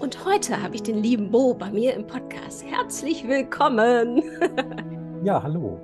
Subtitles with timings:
[0.00, 2.64] Und heute habe ich den lieben Bo bei mir im Podcast.
[2.64, 4.22] Herzlich willkommen.
[5.24, 5.80] Ja, hallo.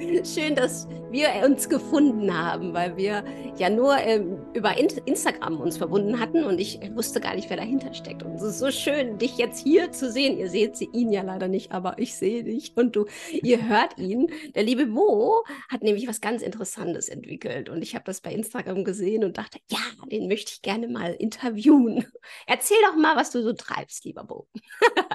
[0.00, 3.22] Schön, dass wir uns gefunden haben, weil wir
[3.58, 7.58] ja nur ähm, über in Instagram uns verbunden hatten und ich wusste gar nicht, wer
[7.58, 8.22] dahinter steckt.
[8.22, 10.38] Und es ist so schön, dich jetzt hier zu sehen.
[10.38, 13.04] Ihr seht sie, ihn ja leider nicht, aber ich sehe dich und du,
[13.42, 14.28] ihr hört ihn.
[14.54, 18.84] Der liebe Mo hat nämlich was ganz Interessantes entwickelt und ich habe das bei Instagram
[18.84, 19.80] gesehen und dachte, ja,
[20.10, 22.06] den möchte ich gerne mal interviewen.
[22.46, 24.48] Erzähl doch mal, was du so treibst, lieber Bo.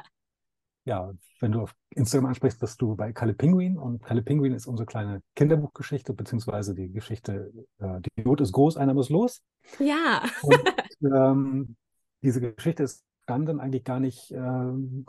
[0.86, 4.68] ja, wenn du auf Instagram ansprichst, bist du bei Kalle Pinguin und Kalle Pinguin ist
[4.68, 9.42] unsere kleine Kinderbuchgeschichte, beziehungsweise die Geschichte, äh, die Not ist groß, einer muss los.
[9.80, 10.24] Ja.
[10.44, 10.60] Und,
[11.02, 11.76] ähm,
[12.22, 15.06] diese Geschichte ist dann eigentlich gar nicht, ähm,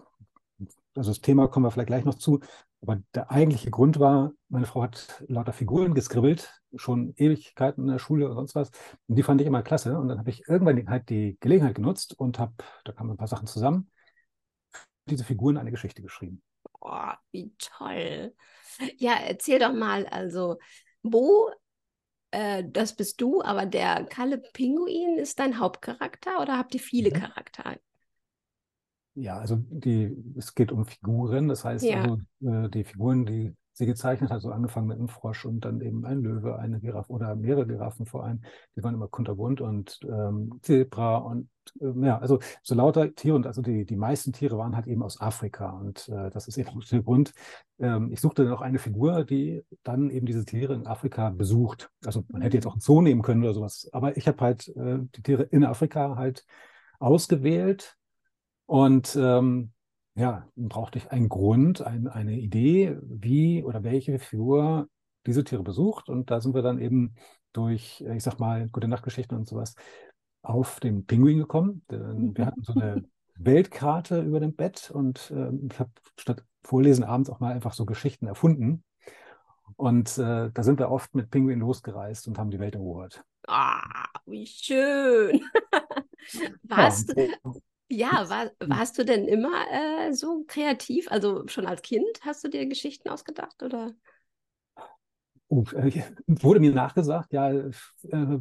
[0.95, 2.41] also das Thema kommen wir vielleicht gleich noch zu,
[2.81, 7.99] aber der eigentliche Grund war, meine Frau hat lauter Figuren geskribbelt, schon Ewigkeiten in der
[7.99, 8.71] Schule und sonst was.
[9.09, 9.99] Und die fand ich immer klasse.
[9.99, 12.53] Und dann habe ich irgendwann halt die Gelegenheit genutzt und habe,
[12.85, 13.91] da kamen ein paar Sachen zusammen
[15.09, 16.43] diese Figuren eine Geschichte geschrieben.
[16.81, 18.35] Boah, wie toll.
[18.99, 20.59] Ja, erzähl doch mal, also,
[21.03, 21.51] Bo,
[22.31, 27.11] äh, das bist du, aber der Kalle Pinguin ist dein Hauptcharakter oder habt ihr viele
[27.11, 27.15] mhm.
[27.15, 27.81] Charaktere?
[29.15, 32.03] Ja, also die, es geht um Figuren, das heißt, ja.
[32.03, 35.83] also, äh, die Figuren, die sie gezeichnet hat, so angefangen mit einem Frosch und dann
[35.83, 38.41] eben ein Löwe, eine Giraffe oder mehrere Giraffen vor allem.
[38.75, 41.51] Die waren immer kunterbunt und ähm, Zebra und
[41.83, 45.03] äh, ja, also so lauter Tiere und also die, die meisten Tiere waren halt eben
[45.03, 47.35] aus Afrika und äh, das ist eben der Grund.
[47.79, 51.91] Ähm, ich suchte dann auch eine Figur, die dann eben diese Tiere in Afrika besucht.
[52.03, 54.69] Also man hätte jetzt auch einen Zoo nehmen können oder sowas, aber ich habe halt
[54.69, 56.47] äh, die Tiere in Afrika halt
[56.99, 57.99] ausgewählt
[58.65, 59.73] und ähm,
[60.17, 64.89] ja, brauchte ich einen Grund, ein, eine Idee, wie oder welche Figur
[65.27, 66.09] diese Tiere besucht.
[66.09, 67.15] Und da sind wir dann eben
[67.53, 69.75] durch, ich sag mal, gute Nachtgeschichten und sowas
[70.43, 71.83] auf den Pinguin gekommen.
[71.89, 73.05] Wir hatten so eine
[73.35, 77.85] Weltkarte über dem Bett und äh, ich habe statt Vorlesen abends auch mal einfach so
[77.85, 78.85] Geschichten erfunden.
[79.77, 83.23] Und äh, da sind wir oft mit Pinguin losgereist und haben die Welt erobert.
[83.47, 85.43] Ah, wie schön.
[86.63, 87.53] Warst, ja,
[87.89, 91.11] ja, war, warst du denn immer äh, so kreativ?
[91.11, 93.95] Also schon als Kind hast du dir Geschichten ausgedacht oder?
[95.49, 97.71] Oh, äh, wurde mir nachgesagt, ja, äh,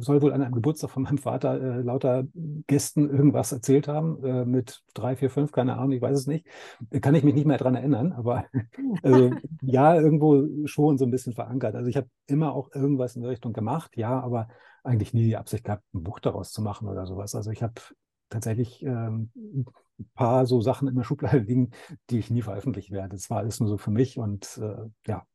[0.00, 2.24] soll wohl an einem Geburtstag von meinem Vater äh, lauter
[2.66, 6.48] Gästen irgendwas erzählt haben, äh, mit drei, vier, fünf, keine Ahnung, ich weiß es nicht.
[7.00, 8.46] Kann ich mich nicht mehr daran erinnern, aber
[9.04, 9.30] also,
[9.62, 11.76] ja, irgendwo schon so ein bisschen verankert.
[11.76, 14.48] Also ich habe immer auch irgendwas in der Richtung gemacht, ja, aber
[14.82, 17.36] eigentlich nie die Absicht gehabt, ein Buch daraus zu machen oder sowas.
[17.36, 17.74] Also ich habe
[18.28, 21.70] tatsächlich ähm, ein paar so Sachen in der Schublade liegen,
[22.10, 23.10] die ich nie veröffentlichen werde.
[23.10, 25.26] Das war alles nur so für mich und äh, ja,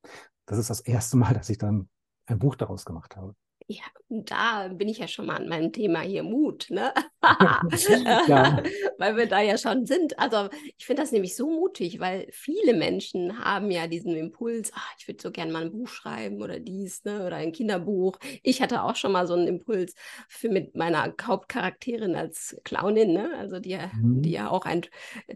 [0.46, 1.90] das ist das erste Mal, dass ich dann
[2.26, 3.36] ein Buch daraus gemacht habe.
[3.72, 6.94] Ja, da bin ich ja schon mal an meinem Thema hier Mut, ne?
[8.28, 8.62] ja.
[8.98, 10.20] weil wir da ja schon sind.
[10.20, 14.94] Also ich finde das nämlich so mutig, weil viele Menschen haben ja diesen Impuls, ach,
[14.98, 17.26] ich würde so gerne mal ein Buch schreiben oder dies, ne?
[17.26, 18.18] Oder ein Kinderbuch.
[18.44, 19.96] Ich hatte auch schon mal so einen Impuls
[20.28, 23.32] für mit meiner Hauptcharakterin als Clownin, ne?
[23.38, 24.22] Also die, mhm.
[24.22, 24.86] die ja auch ein,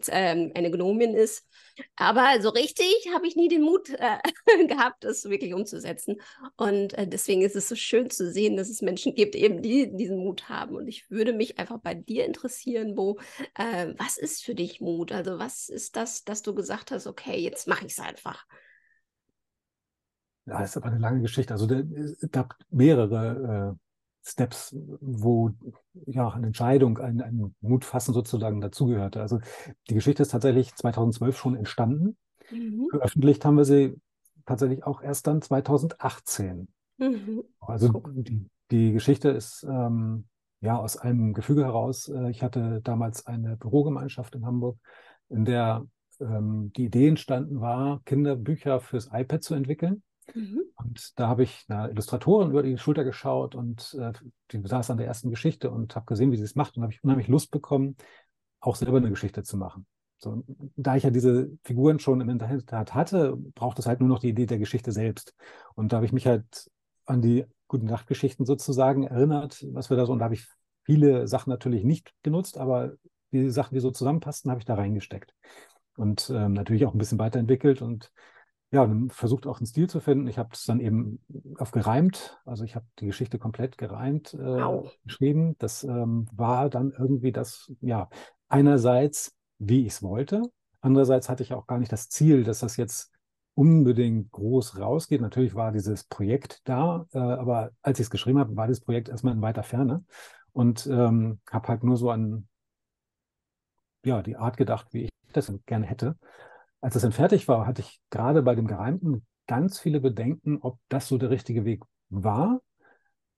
[0.09, 1.47] ähm, eine Gnomin ist.
[1.95, 4.17] Aber so richtig habe ich nie den Mut äh,
[4.67, 6.21] gehabt, das wirklich umzusetzen.
[6.57, 9.95] Und äh, deswegen ist es so schön zu sehen, dass es Menschen gibt, eben die
[9.95, 10.75] diesen Mut haben.
[10.75, 13.19] Und ich würde mich einfach bei dir interessieren, Bo,
[13.55, 15.11] äh, was ist für dich Mut?
[15.11, 18.45] Also was ist das, dass du gesagt hast, okay, jetzt mache ich es einfach?
[20.45, 21.53] Ja, das ist aber eine lange Geschichte.
[21.53, 23.79] Also es gab mehrere äh,
[24.27, 25.51] Steps, wo
[26.07, 29.21] ja eine Entscheidung, ein, ein Mutfassen sozusagen dazugehörte.
[29.21, 29.39] Also
[29.89, 32.17] die Geschichte ist tatsächlich 2012 schon entstanden.
[32.51, 32.87] Mhm.
[32.89, 33.95] Veröffentlicht haben wir sie
[34.45, 36.67] tatsächlich auch erst dann 2018.
[36.97, 37.43] Mhm.
[37.59, 40.25] Also die, die Geschichte ist ähm,
[40.61, 42.09] ja, aus einem Gefüge heraus.
[42.09, 44.77] Äh, ich hatte damals eine Bürogemeinschaft in Hamburg,
[45.29, 45.85] in der
[46.19, 50.03] ähm, die Idee entstanden war, Kinderbücher fürs iPad zu entwickeln.
[50.33, 50.61] Mhm.
[50.75, 54.11] Und da habe ich einer Illustratorin über die Schulter geschaut und äh,
[54.51, 56.93] die saß an der ersten Geschichte und habe gesehen, wie sie es macht und habe
[56.93, 57.95] ich unheimlich Lust bekommen,
[58.59, 59.85] auch selber eine Geschichte zu machen.
[60.17, 60.43] So,
[60.75, 64.29] da ich ja diese Figuren schon im Internet hatte, braucht es halt nur noch die
[64.29, 65.35] Idee der Geschichte selbst.
[65.75, 66.71] Und da habe ich mich halt
[67.05, 70.47] an die Guten Nachtgeschichten sozusagen erinnert, was wir da so, und da habe ich
[70.83, 72.93] viele Sachen natürlich nicht genutzt, aber
[73.31, 75.33] die Sachen, die so zusammenpassten, habe ich da reingesteckt.
[75.97, 78.11] Und ähm, natürlich auch ein bisschen weiterentwickelt und
[78.71, 80.27] ja, versucht auch einen Stil zu finden.
[80.27, 81.23] Ich habe es dann eben
[81.57, 84.91] auf gereimt, also ich habe die Geschichte komplett gereimt äh, wow.
[85.05, 85.55] geschrieben.
[85.59, 88.09] Das ähm, war dann irgendwie das, ja,
[88.49, 90.41] einerseits, wie ich es wollte.
[90.81, 93.14] Andererseits hatte ich auch gar nicht das Ziel, dass das jetzt
[93.55, 95.21] unbedingt groß rausgeht.
[95.21, 99.09] Natürlich war dieses Projekt da, äh, aber als ich es geschrieben habe, war das Projekt
[99.09, 100.03] erstmal in weiter Ferne
[100.51, 102.47] und ähm, habe halt nur so an
[104.03, 106.17] ja, die Art gedacht, wie ich das gerne hätte.
[106.81, 110.79] Als es dann fertig war, hatte ich gerade bei dem Gereimten ganz viele Bedenken, ob
[110.89, 112.61] das so der richtige Weg war.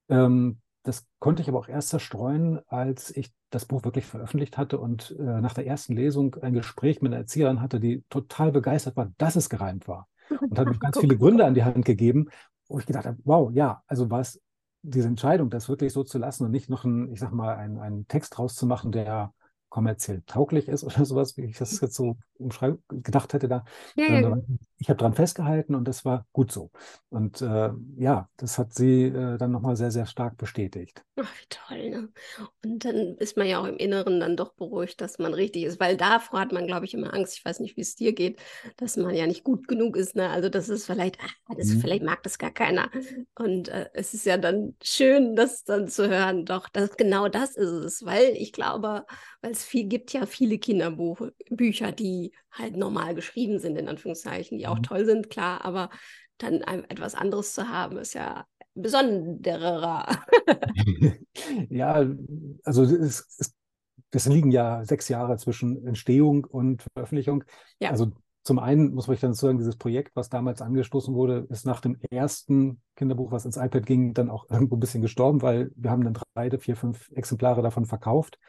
[0.09, 4.79] Ähm, das konnte ich aber auch erst zerstreuen, als ich das Buch wirklich veröffentlicht hatte
[4.79, 8.95] und äh, nach der ersten Lesung ein Gespräch mit einer Erzieherin hatte, die total begeistert
[8.95, 10.07] war, dass es gereimt war.
[10.29, 12.29] Und hat mir ganz viele Gründe an die Hand gegeben,
[12.69, 14.41] wo ich gedacht habe, wow, ja, also war es
[14.81, 17.77] diese Entscheidung, das wirklich so zu lassen und nicht noch einen, ich sag mal, einen,
[17.79, 19.33] einen Text rauszumachen, der
[19.69, 22.17] kommerziell tauglich ist oder sowas, wie ich das jetzt so
[22.89, 23.65] gedacht hätte da.
[23.95, 24.37] Ja, ja.
[24.79, 26.69] Ich habe daran festgehalten und das war gut so.
[27.09, 31.03] Und äh, ja, das hat sie äh, dann nochmal sehr, sehr stark bestätigt.
[31.19, 32.09] Ach, wie toll, ne?
[32.63, 35.79] Und dann ist man ja auch im Inneren dann doch beruhigt, dass man richtig ist,
[35.79, 38.39] weil davor hat man, glaube ich, immer Angst, ich weiß nicht, wie es dir geht,
[38.75, 40.29] dass man ja nicht gut genug ist, ne?
[40.29, 41.81] Also das ist vielleicht, ah, das, mhm.
[41.81, 42.91] vielleicht mag das gar keiner.
[43.33, 47.55] Und äh, es ist ja dann schön, das dann zu hören, doch, das, genau das
[47.55, 49.05] ist es, weil ich glaube,
[49.41, 54.66] weil es viel gibt ja viele Kinderbücher, die halt normal geschrieben sind, in Anführungszeichen, die
[54.67, 54.83] auch mhm.
[54.83, 55.89] toll sind, klar, aber
[56.37, 60.05] dann etwas anderes zu haben, ist ja besonderer.
[61.69, 62.05] ja,
[62.63, 63.55] also es, es,
[64.11, 67.43] es, liegen ja sechs Jahre zwischen Entstehung und Veröffentlichung.
[67.79, 67.89] Ja.
[67.89, 68.11] Also
[68.43, 71.97] zum einen muss ich dann sagen, dieses Projekt, was damals angestoßen wurde, ist nach dem
[72.09, 76.03] ersten Kinderbuch, was ins iPad ging, dann auch irgendwo ein bisschen gestorben, weil wir haben
[76.03, 78.39] dann drei, vier, fünf Exemplare davon verkauft.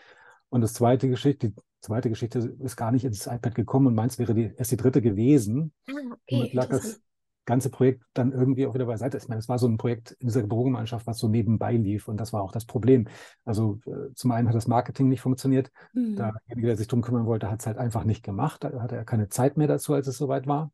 [0.50, 4.18] Und das zweite Geschichte, die zweite Geschichte ist gar nicht ins iPad gekommen und meins
[4.18, 5.72] wäre die, erst die dritte gewesen.
[5.88, 7.00] Ah, okay, und lag das
[7.48, 9.16] ganze Projekt dann irgendwie auch wieder beiseite.
[9.16, 12.18] Ich meine, es war so ein Projekt in dieser Bürogemeinschaft, was so nebenbei lief und
[12.18, 13.08] das war auch das Problem.
[13.46, 15.70] Also äh, zum einen hat das Marketing nicht funktioniert.
[15.94, 16.16] Mhm.
[16.16, 18.64] Derjenige, der sich darum kümmern wollte, hat es halt einfach nicht gemacht.
[18.64, 20.72] Da hatte er keine Zeit mehr dazu, als es soweit war.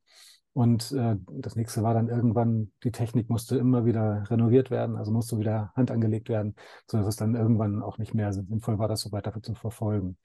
[0.54, 5.10] Und äh, das nächste war dann irgendwann, die Technik musste immer wieder renoviert werden, also
[5.10, 6.54] musste wieder Hand angelegt werden,
[6.88, 10.16] sodass es dann irgendwann auch nicht mehr sinnvoll war, das so weiter zu verfolgen.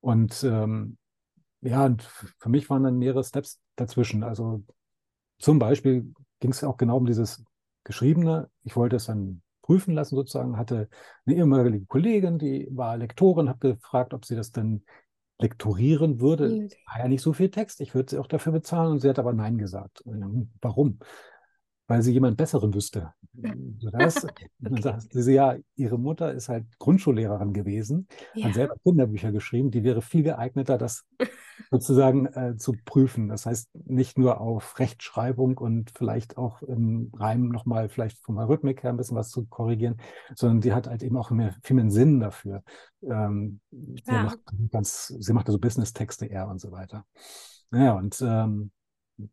[0.00, 0.98] Und ähm,
[1.62, 4.22] ja, und für mich waren dann mehrere Steps dazwischen.
[4.22, 4.62] Also
[5.38, 7.42] zum Beispiel ging es auch genau um dieses
[7.84, 8.50] Geschriebene.
[8.64, 10.90] Ich wollte es dann prüfen lassen sozusagen, hatte
[11.24, 14.82] eine ehemalige Kollegin, die war Lektorin, habe gefragt, ob sie das dann
[15.38, 16.48] lektorieren würde.
[16.48, 16.68] Mhm.
[16.86, 19.18] War ja nicht so viel Text, ich würde sie auch dafür bezahlen und sie hat
[19.18, 20.02] aber Nein gesagt.
[20.60, 20.98] Warum?
[21.86, 23.12] Weil sie jemand Besseren wüsste.
[23.92, 24.48] Das, okay.
[24.58, 28.46] Dann sagte sie, ja, ihre Mutter ist halt Grundschullehrerin gewesen, ja.
[28.46, 31.04] hat selber Kinderbücher geschrieben, die wäre viel geeigneter, das
[31.70, 33.28] sozusagen äh, zu prüfen.
[33.28, 38.48] Das heißt, nicht nur auf Rechtschreibung und vielleicht auch im Reim nochmal vielleicht von der
[38.48, 39.96] Rhythmik her ein bisschen was zu korrigieren,
[40.34, 42.62] sondern die hat halt eben auch mehr, viel mehr Sinn dafür.
[43.02, 44.22] Ähm, sie, ja.
[44.22, 44.38] macht
[44.70, 47.04] ganz, sie macht also Business-Texte eher und so weiter.
[47.70, 48.70] Naja, und ähm,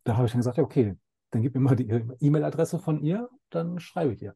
[0.03, 0.95] da habe ich dann gesagt, okay,
[1.31, 1.89] dann gib mir mal die
[2.19, 4.35] E-Mail-Adresse von ihr, dann schreibe ich ihr.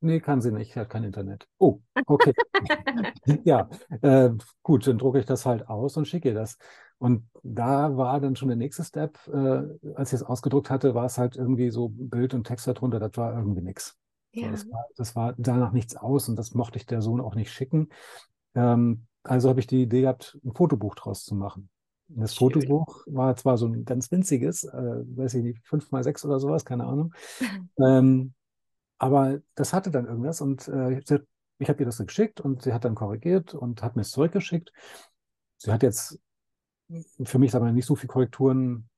[0.00, 1.48] Nee, kann sie nicht, hat kein Internet.
[1.58, 2.34] Oh, okay.
[3.44, 3.68] ja,
[4.02, 4.30] äh,
[4.62, 6.58] gut, dann drucke ich das halt aus und schicke ihr das.
[6.98, 9.18] Und da war dann schon der nächste Step.
[9.28, 9.62] Äh,
[9.94, 13.16] als ich es ausgedruckt hatte, war es halt irgendwie so Bild und Text darunter, das
[13.16, 13.96] war irgendwie nichts.
[14.32, 14.44] Ja.
[14.44, 17.34] So, das, war, das war danach nichts aus und das mochte ich der Sohn auch
[17.34, 17.88] nicht schicken.
[18.54, 21.70] Ähm, also habe ich die Idee gehabt, ein Fotobuch draus zu machen.
[22.08, 26.24] Das Fotobuch war zwar so ein ganz winziges, äh, weiß ich nicht, fünf mal sechs
[26.24, 27.14] oder sowas, keine Ahnung.
[27.78, 28.32] ähm,
[28.98, 31.00] aber das hatte dann irgendwas und äh,
[31.58, 34.72] ich habe ihr das geschickt und sie hat dann korrigiert und hat mir es zurückgeschickt.
[35.58, 36.18] Sie hat jetzt
[37.24, 38.88] für mich aber nicht so viele Korrekturen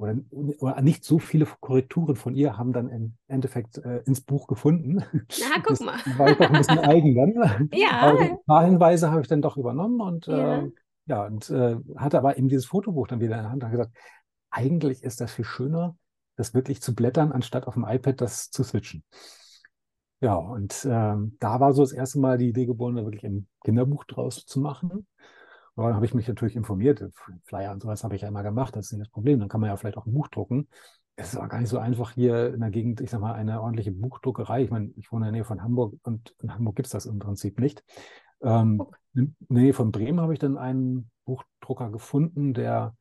[0.00, 4.46] oder, oder, nicht so viele Korrekturen von ihr haben dann im Endeffekt äh, ins Buch
[4.46, 5.04] gefunden.
[5.12, 5.98] Na, guck mal.
[6.04, 7.68] Das war ich doch ein bisschen eigen dann.
[7.74, 8.00] Ja.
[8.00, 10.62] Aber ein paar Hinweise habe ich dann doch übernommen und ja.
[10.62, 10.70] äh,
[11.06, 13.96] ja, und äh, hatte aber eben dieses Fotobuch dann wieder in der Hand und gesagt,
[14.50, 15.96] eigentlich ist das viel schöner,
[16.36, 19.04] das wirklich zu blättern, anstatt auf dem iPad das zu switchen.
[20.20, 23.48] Ja, und äh, da war so das erste Mal die Idee geboren, da wirklich ein
[23.64, 25.06] Kinderbuch draus zu machen.
[25.74, 27.02] Und dann habe ich mich natürlich informiert.
[27.44, 29.40] Flyer und sowas habe ich ja immer gemacht, das ist nicht das Problem.
[29.40, 30.68] Dann kann man ja vielleicht auch ein Buch drucken.
[31.16, 33.60] Es ist aber gar nicht so einfach hier in der Gegend, ich sag mal, eine
[33.62, 34.64] ordentliche Buchdruckerei.
[34.64, 37.06] Ich meine, ich wohne in der Nähe von Hamburg und in Hamburg gibt es das
[37.06, 37.82] im Prinzip nicht.
[38.42, 42.96] Ähm, in der Nähe von Bremen habe ich dann einen Buchdrucker gefunden, der,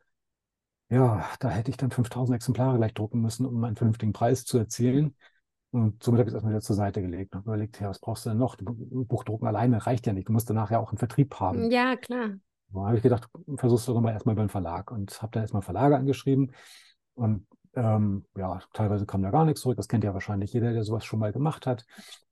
[0.90, 4.58] ja, da hätte ich dann 5000 Exemplare gleich drucken müssen, um einen vernünftigen Preis zu
[4.58, 5.16] erzielen.
[5.72, 8.26] Und somit habe ich es erstmal wieder zur Seite gelegt und überlegt, ja, was brauchst
[8.26, 8.58] du denn noch?
[8.60, 10.28] Buchdrucken alleine reicht ja nicht.
[10.28, 11.70] Du musst danach ja auch einen Vertrieb haben.
[11.70, 12.32] Ja, klar.
[12.72, 15.62] Da habe ich gedacht, versuchst du doch mal erstmal beim Verlag und habe dann erstmal
[15.62, 16.54] Verlage angeschrieben
[17.14, 19.78] und ähm, ja, teilweise kam da gar nichts zurück.
[19.78, 21.86] Das kennt ja wahrscheinlich jeder, der sowas schon mal gemacht hat.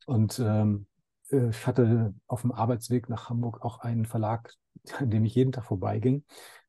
[0.05, 0.97] Und ähm, äh,
[1.29, 4.53] ich hatte auf dem Arbeitsweg nach Hamburg auch einen Verlag,
[5.00, 6.24] an dem ich jeden Tag vorbeiging,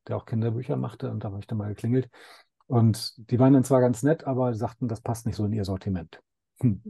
[0.07, 1.09] der auch Kinderbücher machte.
[1.11, 2.09] Und da habe ich dann mal geklingelt.
[2.67, 5.65] Und die waren dann zwar ganz nett, aber sagten, das passt nicht so in ihr
[5.65, 6.21] Sortiment.
[6.61, 6.83] Hm.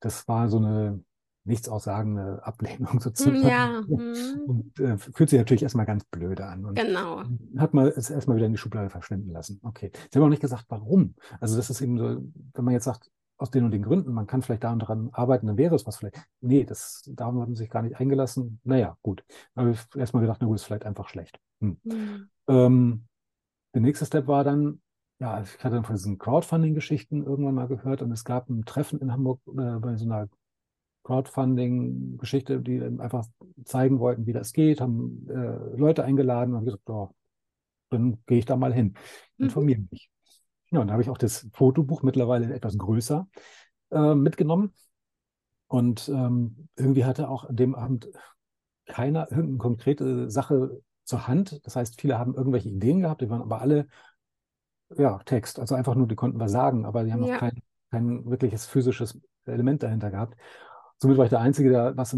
[0.00, 1.02] Das war so eine
[1.44, 3.46] nichts aussagende Ablehnung sozusagen.
[3.46, 3.82] Ja.
[3.88, 4.42] Hm.
[4.46, 6.64] Und äh, fühlt sich natürlich erstmal ganz blöde an.
[6.64, 7.22] Und genau.
[7.56, 9.60] Hat man es erstmal wieder in die Schublade verschwinden lassen.
[9.62, 9.90] Okay.
[10.10, 11.14] Sie haben auch nicht gesagt, warum.
[11.40, 12.22] Also das ist eben so,
[12.54, 15.56] wenn man jetzt sagt, aus den und den Gründen, man kann vielleicht daran arbeiten, dann
[15.56, 16.22] wäre es was vielleicht.
[16.40, 18.60] Nee, das, da haben sie sich gar nicht eingelassen.
[18.64, 19.24] Naja, gut.
[19.54, 21.38] Aber ich habe erstmal gedacht, na gut, ist vielleicht einfach schlecht.
[21.60, 21.78] Hm.
[21.82, 22.28] Mhm.
[22.48, 23.04] Ähm,
[23.74, 24.80] der nächste Step war dann,
[25.18, 29.00] ja, ich hatte dann von diesen Crowdfunding-Geschichten irgendwann mal gehört und es gab ein Treffen
[29.00, 30.28] in Hamburg äh, bei so einer
[31.02, 33.26] Crowdfunding-Geschichte, die einfach
[33.64, 37.10] zeigen wollten, wie das geht, haben äh, Leute eingeladen und haben gesagt, oh,
[37.90, 38.94] dann gehe ich da mal hin,
[39.38, 39.88] informiere mhm.
[39.90, 40.10] mich.
[40.74, 43.28] Ja, und da habe ich auch das Fotobuch mittlerweile etwas größer
[43.90, 44.72] äh, mitgenommen.
[45.68, 48.08] Und ähm, irgendwie hatte auch an dem Abend
[48.86, 51.64] keiner irgendeine konkrete Sache zur Hand.
[51.64, 53.86] Das heißt, viele haben irgendwelche Ideen gehabt, die waren aber alle
[54.96, 55.58] ja, Text.
[55.58, 57.36] Also einfach nur, die konnten was sagen, aber die haben ja.
[57.36, 60.36] auch kein, kein wirkliches physisches Element dahinter gehabt.
[60.98, 62.16] Somit war ich der Einzige, der was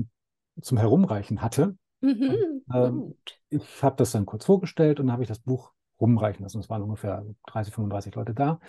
[0.60, 1.76] zum Herumreichen hatte.
[2.00, 2.62] Mhm.
[2.68, 3.14] Und, ähm,
[3.50, 6.60] ich habe das dann kurz vorgestellt und dann habe ich das Buch rumreichen lassen.
[6.60, 8.60] Es waren ungefähr 30, 35 Leute da.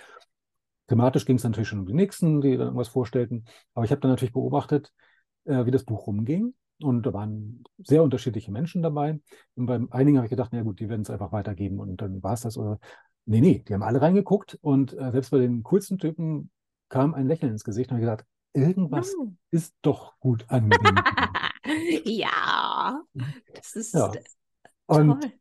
[0.87, 3.45] Thematisch ging es natürlich schon um die Nächsten, die dann irgendwas vorstellten.
[3.73, 4.93] Aber ich habe dann natürlich beobachtet,
[5.45, 6.53] äh, wie das Buch rumging.
[6.81, 9.19] Und da waren sehr unterschiedliche Menschen dabei.
[9.55, 12.21] Und bei einigen habe ich gedacht, na gut, die werden es einfach weitergeben und dann
[12.21, 12.57] war es das.
[12.57, 12.79] Oder
[13.25, 16.51] nee, nee, die haben alle reingeguckt und äh, selbst bei den coolsten Typen
[16.89, 19.31] kam ein Lächeln ins Gesicht und habe gedacht, irgendwas oh.
[19.49, 20.99] ist doch gut angenehm.
[22.05, 23.01] ja,
[23.55, 24.11] das ist ja.
[24.85, 25.31] Und toll.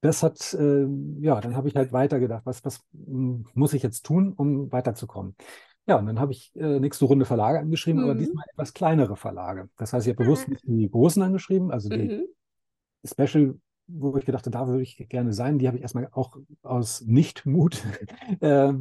[0.00, 0.86] Das hat, äh,
[1.20, 5.34] ja, dann habe ich halt weitergedacht, was, was hm, muss ich jetzt tun, um weiterzukommen?
[5.86, 8.10] Ja, und dann habe ich äh, nächste Runde Verlage angeschrieben, mhm.
[8.10, 9.68] aber diesmal etwas kleinere Verlage.
[9.76, 10.50] Das heißt, ich habe bewusst ah.
[10.50, 12.26] nicht die großen angeschrieben, also die mhm.
[13.04, 13.54] Special
[13.88, 17.02] wo ich gedacht habe, da würde ich gerne sein, die habe ich erstmal auch aus
[17.02, 17.84] Nichtmut
[18.40, 18.72] äh,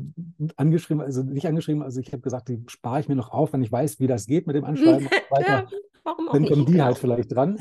[0.56, 3.62] angeschrieben, also nicht angeschrieben, also ich habe gesagt, die spare ich mir noch auf, wenn
[3.62, 5.08] ich weiß, wie das geht mit dem Anschreiben.
[5.48, 5.68] ja,
[6.04, 6.86] warum auch dann kommen die genau.
[6.86, 7.60] halt vielleicht dran.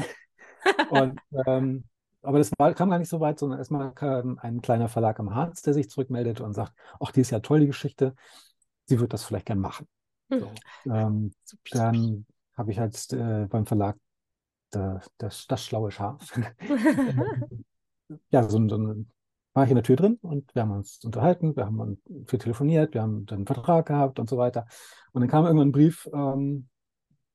[0.90, 1.84] und, ähm,
[2.24, 5.34] aber das war, kam gar nicht so weit, sondern erstmal kam ein kleiner Verlag am
[5.34, 8.14] Harz, der sich zurückmeldet und sagt, ach, die ist ja toll, die Geschichte,
[8.86, 9.86] sie wird das vielleicht gern machen.
[10.30, 10.40] Hm.
[10.40, 10.50] So,
[10.90, 11.32] ähm,
[11.70, 12.26] dann
[12.56, 13.96] habe ich halt äh, beim Verlag
[14.70, 16.32] das, das schlaue Schaf.
[18.30, 19.04] ja, so, so
[19.54, 22.94] war ich in der Tür drin und wir haben uns unterhalten, wir haben viel telefoniert,
[22.94, 24.66] wir haben dann einen Vertrag gehabt und so weiter.
[25.12, 26.68] Und dann kam irgendwann ein Brief, ähm,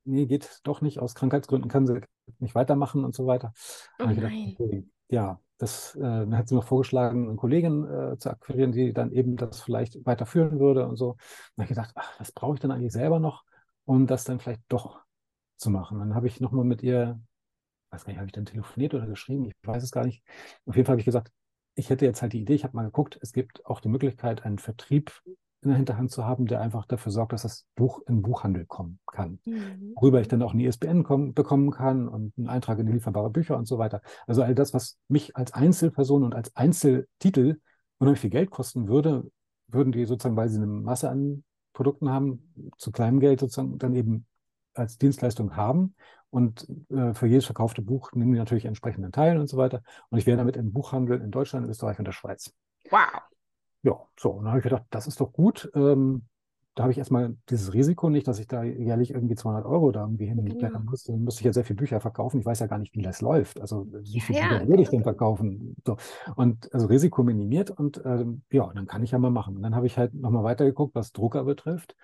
[0.04, 2.02] nee, geht doch nicht, aus Krankheitsgründen kann sie
[2.40, 3.54] nicht weitermachen und so weiter.
[4.00, 8.30] Oh gedacht, okay, ja, das äh, dann hat sie mir vorgeschlagen, eine Kollegin äh, zu
[8.30, 11.16] akquirieren, die dann eben das vielleicht weiterführen würde und so.
[11.56, 13.44] Dann habe ich gedacht, ach, was brauche ich denn eigentlich selber noch,
[13.86, 15.02] um das dann vielleicht doch
[15.58, 16.00] zu machen.
[16.00, 17.20] Dann habe ich nochmal mit ihr
[17.92, 19.46] weiß gar nicht, habe ich dann telefoniert oder geschrieben?
[19.46, 20.24] Ich weiß es gar nicht.
[20.66, 21.32] Auf jeden Fall habe ich gesagt,
[21.76, 24.46] ich hätte jetzt halt die Idee, ich habe mal geguckt, es gibt auch die Möglichkeit,
[24.46, 25.12] einen Vertrieb
[25.62, 29.00] in der Hinterhand zu haben, der einfach dafür sorgt, dass das Buch in Buchhandel kommen
[29.12, 29.40] kann.
[29.46, 29.94] Mhm.
[29.96, 33.30] Worüber ich dann auch eine ISBN kommen, bekommen kann und einen Eintrag in die lieferbare
[33.30, 34.02] Bücher und so weiter.
[34.26, 37.60] Also all das, was mich als Einzelperson und als Einzeltitel
[37.98, 39.30] unheimlich viel Geld kosten würde,
[39.68, 43.94] würden die sozusagen, weil sie eine Masse an Produkten haben, zu kleinem Geld sozusagen dann
[43.94, 44.26] eben
[44.74, 45.96] als Dienstleistung haben
[46.30, 49.82] und äh, für jedes verkaufte Buch nehmen die natürlich entsprechenden Teil und so weiter.
[50.10, 52.54] Und ich wäre damit im Buchhandel in Deutschland, Österreich und der Schweiz.
[52.90, 53.22] Wow.
[53.84, 54.32] Ja, so.
[54.32, 55.72] Und dann habe ich gedacht, das ist doch gut.
[55.74, 56.24] Ähm,
[56.76, 60.02] da habe ich erstmal dieses Risiko nicht, dass ich da jährlich irgendwie 200 Euro da
[60.02, 60.92] irgendwie hinblättern genau.
[60.92, 61.04] muss.
[61.04, 62.40] Dann müsste ich ja sehr viele Bücher verkaufen.
[62.40, 63.60] Ich weiß ja gar nicht, wie das läuft.
[63.60, 65.76] Also wie viele ja, Bücher würde ich denn verkaufen?
[65.86, 65.98] So.
[66.36, 69.58] Und also Risiko minimiert und ähm, ja, dann kann ich ja mal machen.
[69.58, 71.96] Und dann habe ich halt nochmal weitergeguckt, was Drucker betrifft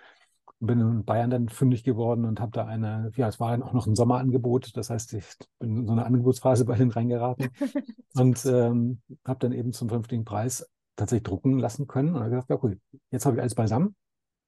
[0.60, 3.72] bin in Bayern dann fündig geworden und habe da eine, ja, es war dann auch
[3.72, 5.24] noch ein Sommerangebot, das heißt, ich
[5.58, 7.50] bin in so eine Angebotsphase bei denen reingeraten
[8.14, 10.66] und ähm, habe dann eben zum vernünftigen Preis
[10.96, 13.94] tatsächlich drucken lassen können und habe gesagt, ja cool, jetzt habe ich alles beisammen,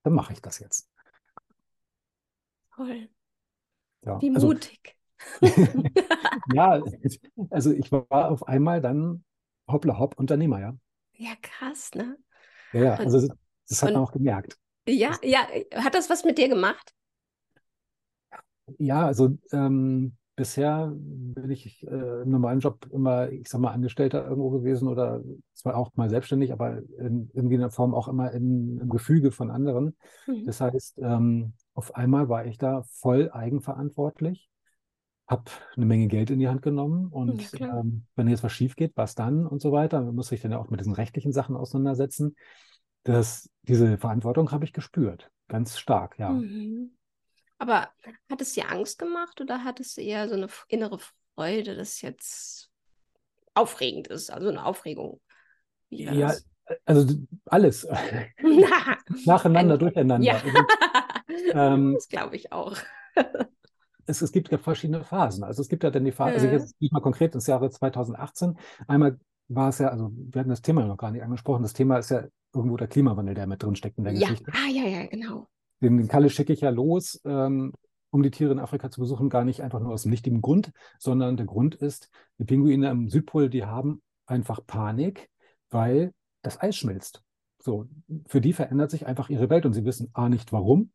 [0.02, 0.90] dann mache ich das jetzt.
[2.74, 3.08] Toll.
[4.02, 4.96] Ja, Wie also, mutig.
[6.52, 6.82] ja,
[7.50, 9.24] also ich war auf einmal dann
[9.68, 10.76] hoppla hopp Unternehmer, ja.
[11.12, 12.16] Ja, krass, ne?
[12.72, 13.36] Ja, ja, also das,
[13.68, 14.58] das hat man auch gemerkt.
[14.86, 15.46] Ja, ja.
[15.74, 16.94] Hat das was mit dir gemacht?
[18.78, 24.26] Ja, also ähm, bisher bin ich äh, im normalen Job immer, ich sag mal, Angestellter
[24.26, 28.32] irgendwo gewesen oder zwar auch mal selbstständig, aber in, irgendwie in der Form auch immer
[28.32, 29.96] in, im Gefüge von anderen.
[30.26, 30.46] Mhm.
[30.46, 34.48] Das heißt, ähm, auf einmal war ich da voll eigenverantwortlich
[35.28, 35.44] habe
[35.76, 38.92] eine Menge Geld in die Hand genommen und Ja, ähm, wenn jetzt was schief geht,
[38.96, 41.54] was dann und so weiter, man muss sich dann ja auch mit diesen rechtlichen Sachen
[41.54, 42.34] auseinandersetzen.
[43.02, 46.30] Das, diese Verantwortung habe ich gespürt, ganz stark, ja.
[46.30, 46.92] Mhm.
[47.58, 47.90] Aber
[48.30, 50.98] hat es dir Angst gemacht oder hat es eher so eine innere
[51.34, 52.70] Freude, dass jetzt
[53.54, 55.20] aufregend ist, also eine Aufregung?
[55.90, 56.46] Ja, das?
[56.84, 57.14] also
[57.46, 57.86] alles.
[59.26, 60.26] Nacheinander, ein, durcheinander.
[60.26, 60.34] Ja.
[60.34, 62.76] Also, ähm, das glaube ich auch.
[64.06, 65.42] es, es gibt ja verschiedene Phasen.
[65.42, 68.56] Also es gibt ja dann die Phase, also jetzt nicht mal konkret ins Jahre 2018.
[68.86, 71.62] Einmal war es ja, also wir hatten das Thema noch gar nicht angesprochen.
[71.62, 72.24] Das Thema ist ja
[72.54, 74.28] irgendwo der Klimawandel, der mit drin steckt in der ja.
[74.28, 74.52] Geschichte.
[74.54, 75.48] Ah, ja, ja, genau.
[75.80, 77.72] Den, den Kalle schicke ich ja los, ähm,
[78.10, 80.72] um die Tiere in Afrika zu besuchen, gar nicht einfach nur aus dem nichtigen Grund,
[80.98, 85.28] sondern der Grund ist, die Pinguine am Südpol, die haben einfach Panik,
[85.70, 87.22] weil das Eis schmilzt.
[87.60, 87.86] So,
[88.26, 90.90] für die verändert sich einfach ihre Welt und sie wissen A nicht warum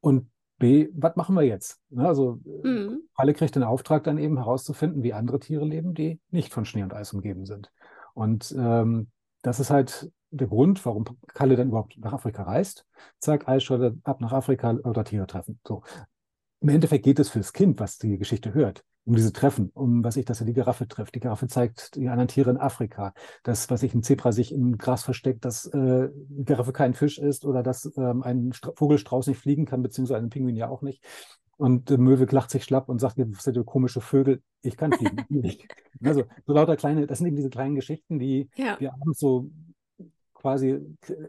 [0.00, 1.80] und B, was machen wir jetzt?
[1.90, 3.02] Ne, also mhm.
[3.14, 6.82] alle kriegt den Auftrag dann eben herauszufinden, wie andere Tiere leben, die nicht von Schnee
[6.82, 7.70] und Eis umgeben sind.
[8.14, 9.08] Und ähm,
[9.42, 12.86] das ist halt der Grund, warum Kalle dann überhaupt nach Afrika reist.
[13.18, 15.58] Zack, Eisscholder ab nach Afrika oder Tiere treffen.
[15.66, 15.82] So.
[16.60, 20.16] Im Endeffekt geht es fürs Kind, was die Geschichte hört, um diese Treffen, um was
[20.16, 21.14] ich, dass er die Giraffe trifft.
[21.14, 23.14] Die Giraffe zeigt die anderen Tiere in Afrika,
[23.44, 27.18] dass, was ich, ein Zebra sich im Gras versteckt, dass äh, die Giraffe kein Fisch
[27.18, 30.82] ist oder dass ähm, ein Stra Vogelstrauß nicht fliegen kann, beziehungsweise ein Pinguin ja auch
[30.82, 31.02] nicht.
[31.58, 34.42] Und äh, Möwe lacht sich schlapp und sagt, was sind komische Vögel?
[34.62, 35.26] Ich kann fliegen.
[36.02, 38.78] also so lauter kleine, das sind eben diese kleinen Geschichten, die ja.
[38.78, 39.50] wir abends so
[40.34, 40.80] quasi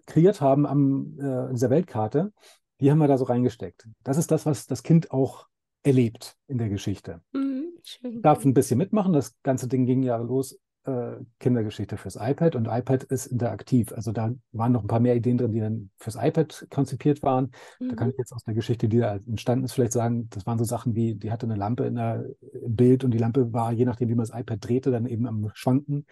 [0.05, 2.31] kreiert haben am, äh, dieser Weltkarte,
[2.79, 3.87] die haben wir da so reingesteckt.
[4.03, 5.47] Das ist das, was das Kind auch
[5.83, 7.21] erlebt in der Geschichte.
[7.33, 7.73] Mhm,
[8.21, 9.13] Darf ein bisschen mitmachen.
[9.13, 13.91] Das ganze Ding ging ja los, äh, Kindergeschichte fürs iPad und iPad ist interaktiv.
[13.93, 17.51] Also da waren noch ein paar mehr Ideen drin, die dann fürs iPad konzipiert waren.
[17.79, 17.89] Mhm.
[17.89, 18.11] Da kann mhm.
[18.11, 20.95] ich jetzt aus der Geschichte, die da entstanden ist, vielleicht sagen, das waren so Sachen
[20.95, 22.25] wie, die hatte eine Lampe in der,
[22.67, 25.51] Bild und die Lampe war, je nachdem, wie man das iPad drehte, dann eben am
[25.53, 26.05] Schwanken.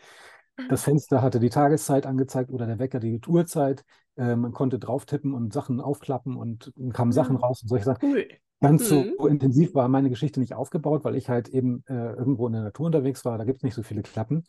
[0.70, 3.86] Das Fenster hatte die Tageszeit angezeigt oder der Wecker die Uhrzeit.
[4.16, 7.44] Äh, man konnte drauf tippen und Sachen aufklappen und kamen Sachen mhm.
[7.44, 8.12] raus und solche Sachen.
[8.12, 8.28] Cool.
[8.60, 9.14] Ganz mhm.
[9.18, 12.64] so intensiv war meine Geschichte nicht aufgebaut, weil ich halt eben äh, irgendwo in der
[12.64, 13.38] Natur unterwegs war.
[13.38, 14.44] Da gibt es nicht so viele Klappen.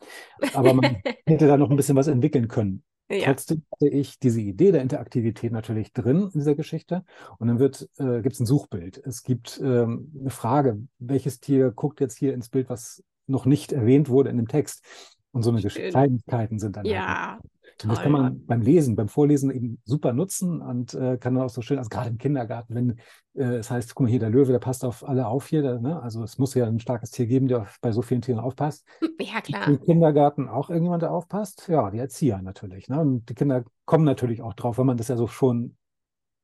[0.53, 2.83] Aber man hätte da noch ein bisschen was entwickeln können.
[3.11, 3.25] Ja.
[3.25, 7.03] Trotzdem hatte ich diese Idee der Interaktivität natürlich drin in dieser Geschichte.
[7.37, 9.01] Und dann wird, äh, gibt es ein Suchbild.
[9.03, 13.71] Es gibt ähm, eine Frage, welches Tier guckt jetzt hier ins Bild, was noch nicht
[13.71, 14.83] erwähnt wurde in dem Text.
[15.31, 16.85] Und so eine Kleinigkeiten sind dann.
[16.85, 17.33] Ja.
[17.33, 17.43] Halt
[17.83, 21.45] und das kann man beim Lesen, beim Vorlesen eben super nutzen und äh, kann dann
[21.45, 22.99] auch so schön, also gerade im Kindergarten, wenn
[23.35, 25.79] äh, es heißt, guck mal hier, der Löwe, der passt auf alle auf hier, der,
[25.79, 26.01] ne?
[26.01, 28.85] also es muss ja ein starkes Tier geben, der bei so vielen Tieren aufpasst.
[29.21, 29.67] Ja, klar.
[29.67, 31.67] Im Kindergarten auch irgendjemand, der aufpasst?
[31.67, 32.87] Ja, die Erzieher natürlich.
[32.87, 33.01] Ne?
[33.01, 35.75] Und die Kinder kommen natürlich auch drauf, wenn man das ja so schon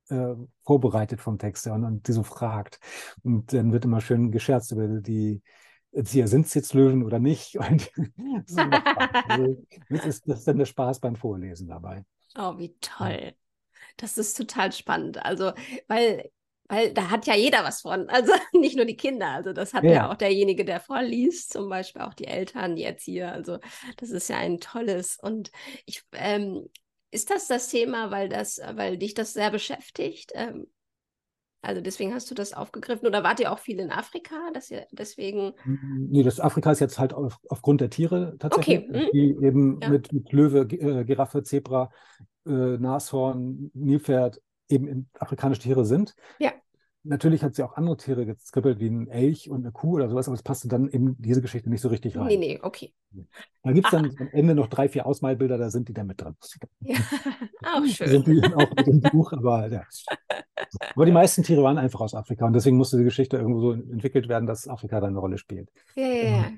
[0.10, 2.80] äh, vorbereitet vom Text ja, und, und die so fragt.
[3.24, 5.41] Und dann wird immer schön gescherzt über die
[5.96, 7.56] Erzieher, sind es jetzt Löwen oder nicht?
[7.58, 8.60] Und das, ist
[9.30, 12.04] also, das, ist, das ist dann der Spaß beim Vorlesen dabei.
[12.38, 13.34] Oh, wie toll.
[13.98, 15.24] Das ist total spannend.
[15.24, 15.54] Also,
[15.88, 16.30] weil,
[16.68, 18.10] weil da hat ja jeder was von.
[18.10, 19.28] Also nicht nur die Kinder.
[19.28, 22.84] Also das hat ja, ja auch derjenige, der vorliest, zum Beispiel auch die Eltern, die
[22.84, 23.32] Erzieher.
[23.32, 23.60] Also
[23.98, 25.18] das ist ja ein tolles.
[25.22, 25.52] Und
[25.86, 26.68] ich, ähm,
[27.12, 30.32] ist das das Thema, weil das, weil dich das sehr beschäftigt?
[30.36, 30.68] Ähm,
[31.65, 34.86] also deswegen hast du das aufgegriffen oder wart ihr auch viel in Afrika, dass ihr
[34.91, 35.54] deswegen?
[35.97, 39.10] Nee, das Afrika ist jetzt halt auf, aufgrund der Tiere tatsächlich, okay.
[39.13, 39.43] die mhm.
[39.43, 39.89] eben ja.
[39.89, 41.89] mit, mit, Löwe, äh, Giraffe, Zebra,
[42.45, 46.15] äh, Nashorn, Nilpferd eben in afrikanische Tiere sind.
[46.39, 46.51] Ja.
[47.08, 50.28] Natürlich hat sie auch andere Tiere geskribbelt, wie ein Elch und eine Kuh oder sowas,
[50.28, 52.28] aber es passte dann eben diese Geschichte nicht so richtig rein.
[52.28, 52.94] Nee, nee, okay.
[53.63, 56.20] Da gibt es dann am Ende noch drei, vier Ausmalbilder, da sind die dann mit
[56.20, 56.36] drin.
[56.82, 56.98] Ja,
[57.76, 58.08] auch schön.
[58.08, 59.84] Sind die auch mit dem Buch, aber ja.
[60.96, 63.72] Aber die meisten Tiere waren einfach aus Afrika und deswegen musste die Geschichte irgendwo so
[63.74, 65.70] entwickelt werden, dass Afrika da eine Rolle spielt.
[65.96, 66.52] Ja, ja, ja.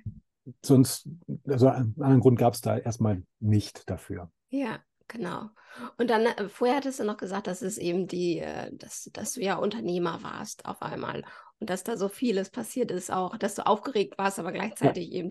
[0.63, 1.09] Sonst,
[1.45, 4.31] also einen anderen Grund gab es da erstmal nicht dafür.
[4.49, 5.49] Ja, Genau.
[5.97, 9.33] Und dann, äh, vorher hattest du noch gesagt, dass es eben die, äh, dass, dass
[9.33, 11.23] du ja Unternehmer warst auf einmal
[11.59, 15.19] und dass da so vieles passiert ist, auch, dass du aufgeregt warst, aber gleichzeitig ja.
[15.19, 15.29] eben,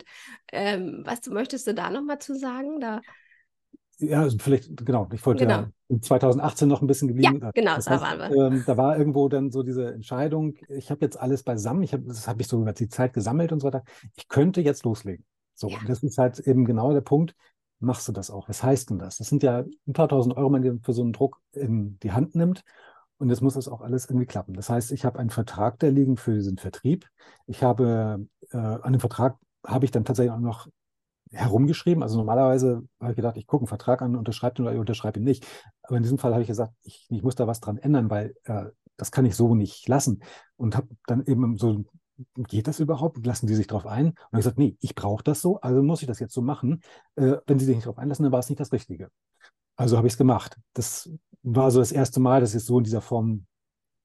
[0.53, 2.81] ähm, was du möchtest du da nochmal zu sagen?
[2.81, 3.01] Da
[3.99, 5.61] ja, also vielleicht, genau, ich wollte genau.
[5.61, 7.41] ja in 2018 noch ein bisschen geblieben.
[7.41, 8.47] Ja, genau, das da heißt, waren wir.
[8.47, 12.05] Ähm, da war irgendwo dann so diese Entscheidung, ich habe jetzt alles beisammen, ich hab,
[12.05, 13.85] das habe ich so über die Zeit gesammelt und so weiter.
[14.17, 15.25] Ich könnte jetzt loslegen.
[15.55, 15.79] So, ja.
[15.87, 17.35] das ist halt eben genau der Punkt
[17.79, 18.49] machst du das auch?
[18.49, 19.19] Was heißt denn das?
[19.19, 22.35] Das sind ja ein paar tausend Euro, man für so einen Druck in die Hand
[22.35, 22.63] nimmt.
[23.19, 24.55] Und jetzt muss das auch alles irgendwie klappen.
[24.55, 27.07] Das heißt, ich habe einen Vertrag, der liegen für diesen Vertrieb.
[27.47, 30.69] Ich habe, äh, an dem Vertrag habe ich dann tatsächlich auch noch
[31.31, 32.03] herumgeschrieben.
[32.03, 35.19] Also normalerweise habe ich gedacht, ich gucke einen Vertrag an, unterschreibe ihn oder ich unterschreibe
[35.19, 35.47] ihn nicht.
[35.83, 38.35] Aber in diesem Fall habe ich gesagt, ich, ich muss da was dran ändern, weil
[38.45, 40.23] äh, das kann ich so nicht lassen.
[40.57, 41.85] Und habe dann eben so
[42.37, 43.25] geht das überhaupt?
[43.27, 44.09] Lassen die sich darauf ein?
[44.09, 46.43] Und ich habe gesagt, nee, ich brauche das so, also muss ich das jetzt so
[46.43, 46.81] machen.
[47.17, 49.11] Äh, wenn sie sich nicht darauf einlassen, dann war es nicht das Richtige.
[49.77, 50.57] Also habe ich es gemacht.
[50.73, 51.11] Das
[51.43, 53.47] war so das erste Mal, dass ich es so in dieser Form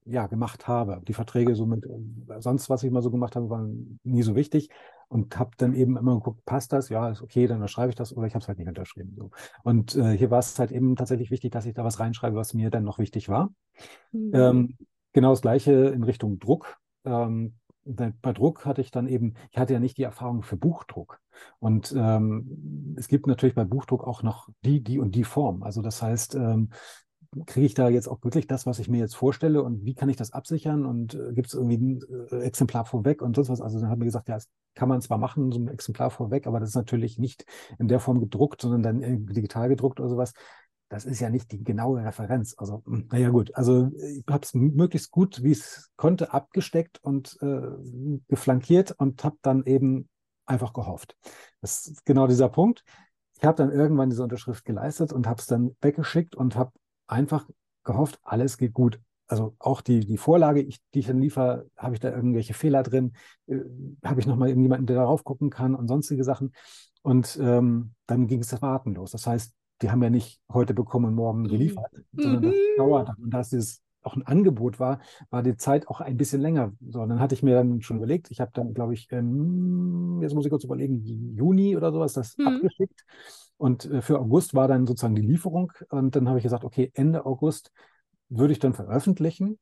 [0.06, 1.02] ja, gemacht habe.
[1.08, 4.36] Die Verträge so mit, äh, sonst, was ich mal so gemacht habe, waren nie so
[4.36, 4.70] wichtig
[5.08, 6.90] und habe dann eben immer geguckt, passt das?
[6.90, 9.16] Ja, ist okay, dann unterschreibe ich das oder ich habe es halt nicht unterschrieben.
[9.18, 9.32] So.
[9.64, 12.54] Und äh, hier war es halt eben tatsächlich wichtig, dass ich da was reinschreibe, was
[12.54, 13.54] mir dann noch wichtig war.
[14.12, 14.32] Mhm.
[14.34, 14.78] Ähm,
[15.14, 16.78] genau das Gleiche in Richtung Druck.
[17.04, 21.20] Ähm, bei Druck hatte ich dann eben, ich hatte ja nicht die Erfahrung für Buchdruck.
[21.60, 25.64] Und ähm, es gibt natürlich bei Buchdruck auch noch die, die und die Form.
[25.64, 26.70] Also das heißt, ähm,
[27.46, 30.10] kriege ich da jetzt auch wirklich das, was ich mir jetzt vorstelle und wie kann
[30.10, 33.62] ich das absichern und äh, gibt es irgendwie ein äh, Exemplar vorweg und sonst was.
[33.62, 36.46] Also dann hat mir gesagt, ja, das kann man zwar machen, so ein Exemplar vorweg,
[36.46, 37.46] aber das ist natürlich nicht
[37.80, 40.34] in der Form gedruckt, sondern dann digital gedruckt oder sowas.
[40.92, 42.54] Das ist ja nicht die genaue Referenz.
[42.58, 43.56] Also, hm, naja, gut.
[43.56, 47.62] Also, ich habe es möglichst gut, wie es konnte, abgesteckt und äh,
[48.28, 50.10] geflankiert und habe dann eben
[50.46, 51.16] einfach gehofft.
[51.62, 52.84] Das ist genau dieser Punkt.
[53.38, 56.74] Ich habe dann irgendwann diese Unterschrift geleistet und habe es dann weggeschickt und habe
[57.08, 57.48] einfach
[57.86, 59.00] gehofft, alles geht gut.
[59.28, 62.84] Also auch die, die Vorlage, ich, die ich dann liefere, habe ich da irgendwelche Fehler
[62.84, 63.14] drin?
[63.48, 63.60] Äh,
[64.04, 66.54] habe ich nochmal irgendjemanden, der darauf gucken kann und sonstige Sachen?
[67.02, 69.12] Und ähm, dann ging es Warten los.
[69.12, 72.22] Das heißt, die haben ja nicht heute bekommen und morgen geliefert, mhm.
[72.22, 73.18] sondern das dauert.
[73.18, 76.74] Und da es auch ein Angebot war, war die Zeit auch ein bisschen länger.
[76.88, 80.20] So, und dann hatte ich mir dann schon überlegt, ich habe dann, glaube ich, ähm,
[80.22, 82.48] jetzt muss ich kurz überlegen, Juni oder sowas das mhm.
[82.48, 83.06] abgeschickt.
[83.58, 85.72] Und äh, für August war dann sozusagen die Lieferung.
[85.90, 87.72] Und dann habe ich gesagt, okay, Ende August
[88.30, 89.60] würde ich dann veröffentlichen.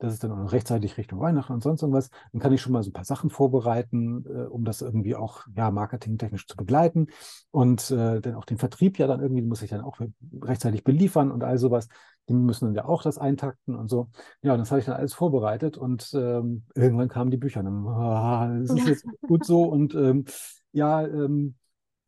[0.00, 2.08] Das ist dann auch rechtzeitig Richtung Weihnachten und sonst irgendwas.
[2.32, 5.46] Dann kann ich schon mal so ein paar Sachen vorbereiten, äh, um das irgendwie auch
[5.54, 7.08] ja, marketingtechnisch zu begleiten.
[7.50, 10.00] Und äh, dann auch den Vertrieb ja dann irgendwie, muss ich dann auch
[10.40, 11.86] rechtzeitig beliefern und all sowas.
[12.30, 14.08] Die müssen dann ja auch das eintakten und so.
[14.40, 17.62] Ja, und das habe ich dann alles vorbereitet und ähm, irgendwann kamen die Bücher.
[17.62, 19.64] Dann, oh, das ist jetzt gut so.
[19.64, 20.24] Und ähm,
[20.72, 21.56] ja, ähm,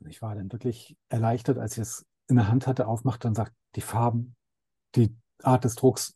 [0.09, 3.55] ich war dann wirklich erleichtert, als ich es in der Hand hatte, aufmachte und sagte,
[3.77, 4.35] die Farben,
[4.95, 6.15] die Art des Drucks,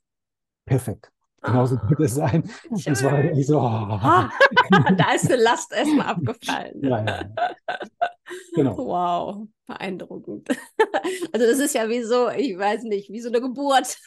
[0.65, 1.13] perfekt.
[1.43, 2.49] Genauso oh, wird es sein.
[2.77, 2.95] Schön.
[2.95, 3.59] Das war wirklich so.
[3.59, 3.99] Oh.
[4.97, 6.83] da ist eine Last erstmal abgefallen.
[6.83, 7.31] Ja, ja.
[8.55, 8.77] Genau.
[8.77, 10.49] Wow, beeindruckend.
[11.33, 13.99] Also das ist ja wie so, ich weiß nicht, wie so eine Geburt.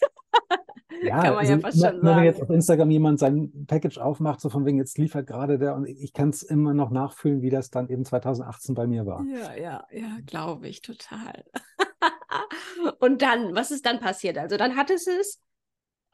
[1.01, 2.23] Ja, kann man also, ja fast schon wenn sagen.
[2.25, 5.87] jetzt auf Instagram jemand sein Package aufmacht, so von wegen, jetzt liefert gerade der und
[5.87, 9.23] ich kann es immer noch nachfühlen, wie das dann eben 2018 bei mir war.
[9.23, 11.45] Ja, ja, ja, glaube ich total.
[12.99, 14.37] und dann, was ist dann passiert?
[14.37, 15.39] Also dann hattest es,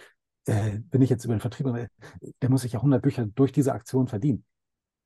[0.47, 1.67] äh, bin ich jetzt über den Vertrieb,
[2.43, 4.45] der muss sich ja 100 Bücher durch diese Aktion verdienen.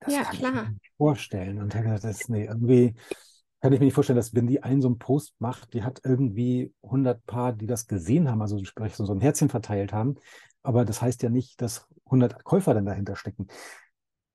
[0.00, 0.50] Das ja, kann klar.
[0.50, 1.58] ich mir nicht vorstellen.
[1.60, 2.94] Und er hat gesagt, das, nee, irgendwie
[3.60, 6.02] kann ich mir nicht vorstellen, dass wenn die einen so einen Post macht, die hat
[6.04, 10.16] irgendwie 100 Paar, die das gesehen haben, also sprich so ein Herzchen verteilt haben.
[10.64, 13.46] Aber das heißt ja nicht, dass 100 Käufer dann dahinter stecken.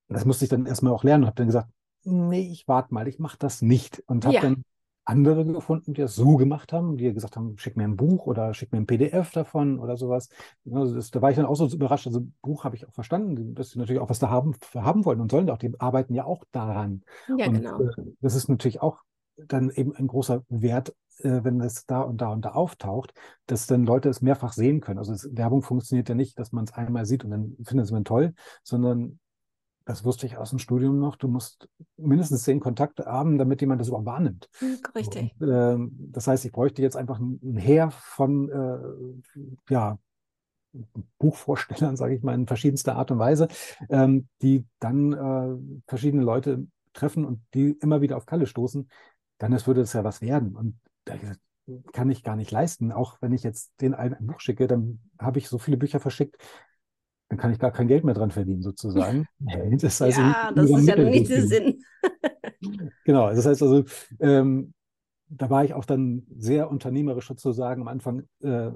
[0.07, 1.69] Das musste ich dann erstmal auch lernen und habe dann gesagt,
[2.03, 4.01] nee, ich warte mal, ich mache das nicht.
[4.07, 4.41] Und habe ja.
[4.41, 4.63] dann
[5.05, 8.53] andere gefunden, die das so gemacht haben, die gesagt haben, schick mir ein Buch oder
[8.53, 10.29] schick mir ein PDF davon oder sowas.
[10.71, 12.05] Also das, da war ich dann auch so überrascht.
[12.05, 15.19] Also Buch habe ich auch verstanden, dass sie natürlich auch was da haben, haben wollen
[15.19, 15.57] und sollen auch.
[15.57, 17.01] Die arbeiten ja auch daran.
[17.27, 17.81] Ja, und, genau.
[17.81, 18.99] Äh, das ist natürlich auch
[19.35, 23.13] dann eben ein großer Wert, äh, wenn es da und da und da auftaucht,
[23.45, 24.99] dass dann Leute es mehrfach sehen können.
[24.99, 28.05] Also es, Werbung funktioniert ja nicht, dass man es einmal sieht und dann findet man
[28.05, 29.19] toll, sondern
[29.89, 33.81] das wusste ich aus dem Studium noch, du musst mindestens zehn Kontakte haben, damit jemand
[33.81, 34.47] das überhaupt wahrnimmt.
[34.59, 35.33] Hm, richtig.
[35.39, 35.77] Und, äh,
[36.11, 39.97] das heißt, ich bräuchte jetzt einfach ein, Heer von äh, ja,
[41.17, 43.47] Buchvorstellern, sage ich mal, in verschiedenster Art und Weise,
[43.89, 48.89] ähm, die dann äh, verschiedene Leute treffen und die immer wieder auf Kalle stoßen,
[49.39, 50.55] dann das würde es ja was werden.
[50.55, 51.39] Und da gesagt,
[51.93, 52.91] kann ich gar nicht leisten.
[52.91, 55.99] Auch wenn ich jetzt den einen ein Buch schicke, dann habe ich so viele Bücher
[55.99, 56.37] verschickt,
[57.29, 59.27] dann kann ich gar kein Geld mehr dran verdienen, sozusagen.
[59.39, 61.83] Das heißt, ja, das ist ja nicht der Sinn.
[63.05, 63.85] genau, das heißt also,
[64.19, 64.73] ähm,
[65.31, 68.71] da war ich auch dann sehr unternehmerisch sozusagen am Anfang äh,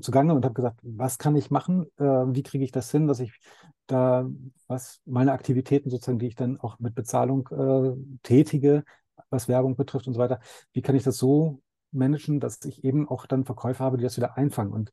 [0.00, 1.86] zugange und habe gesagt, was kann ich machen?
[1.96, 3.38] Äh, wie kriege ich das hin, dass ich
[3.86, 4.28] da
[4.66, 8.84] was meine Aktivitäten sozusagen, die ich dann auch mit Bezahlung äh, tätige,
[9.30, 10.40] was Werbung betrifft und so weiter,
[10.72, 14.16] wie kann ich das so managen, dass ich eben auch dann Verkäufer habe, die das
[14.16, 14.72] wieder einfangen?
[14.72, 14.92] Und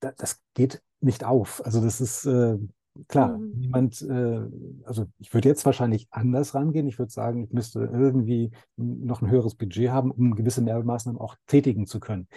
[0.00, 1.64] da, das geht nicht auf.
[1.64, 2.58] Also das ist äh,
[3.06, 3.52] klar, mhm.
[3.56, 4.40] niemand, äh,
[4.84, 6.88] also ich würde jetzt wahrscheinlich anders rangehen.
[6.88, 11.36] Ich würde sagen, ich müsste irgendwie noch ein höheres Budget haben, um gewisse Mehrmaßnahmen auch
[11.46, 12.28] tätigen zu können.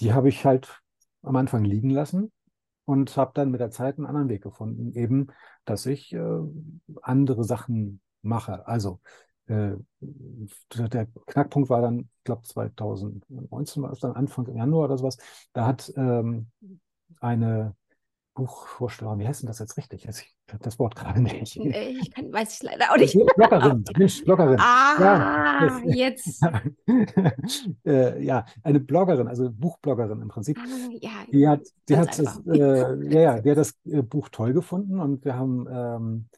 [0.00, 0.80] Die habe ich halt
[1.22, 2.30] am Anfang liegen lassen
[2.84, 5.28] und habe dann mit der Zeit einen anderen Weg gefunden, eben,
[5.64, 6.40] dass ich äh,
[7.02, 8.66] andere Sachen mache.
[8.66, 9.00] Also
[9.48, 9.76] äh,
[10.70, 15.18] der Knackpunkt war dann, ich glaube 2019 war es dann Anfang Januar oder sowas,
[15.52, 16.50] da hat ähm,
[17.20, 17.74] eine
[18.38, 20.06] Buchvorstellerin, wie heißt denn das jetzt richtig?
[20.06, 21.56] Ich habe das Wort gerade nicht.
[21.56, 23.18] Ich kann, weiß ich leider auch nicht.
[23.34, 24.60] Bloggerin, Mensch, Bloggerin.
[24.60, 26.40] Ah, ja, jetzt.
[27.84, 30.56] äh, ja, eine Bloggerin, also Buchbloggerin im Prinzip.
[30.56, 34.28] Ah, ja, die hat, die hat, das, äh, ja, ja, die hat das äh, Buch
[34.28, 36.28] toll gefunden und wir haben ähm,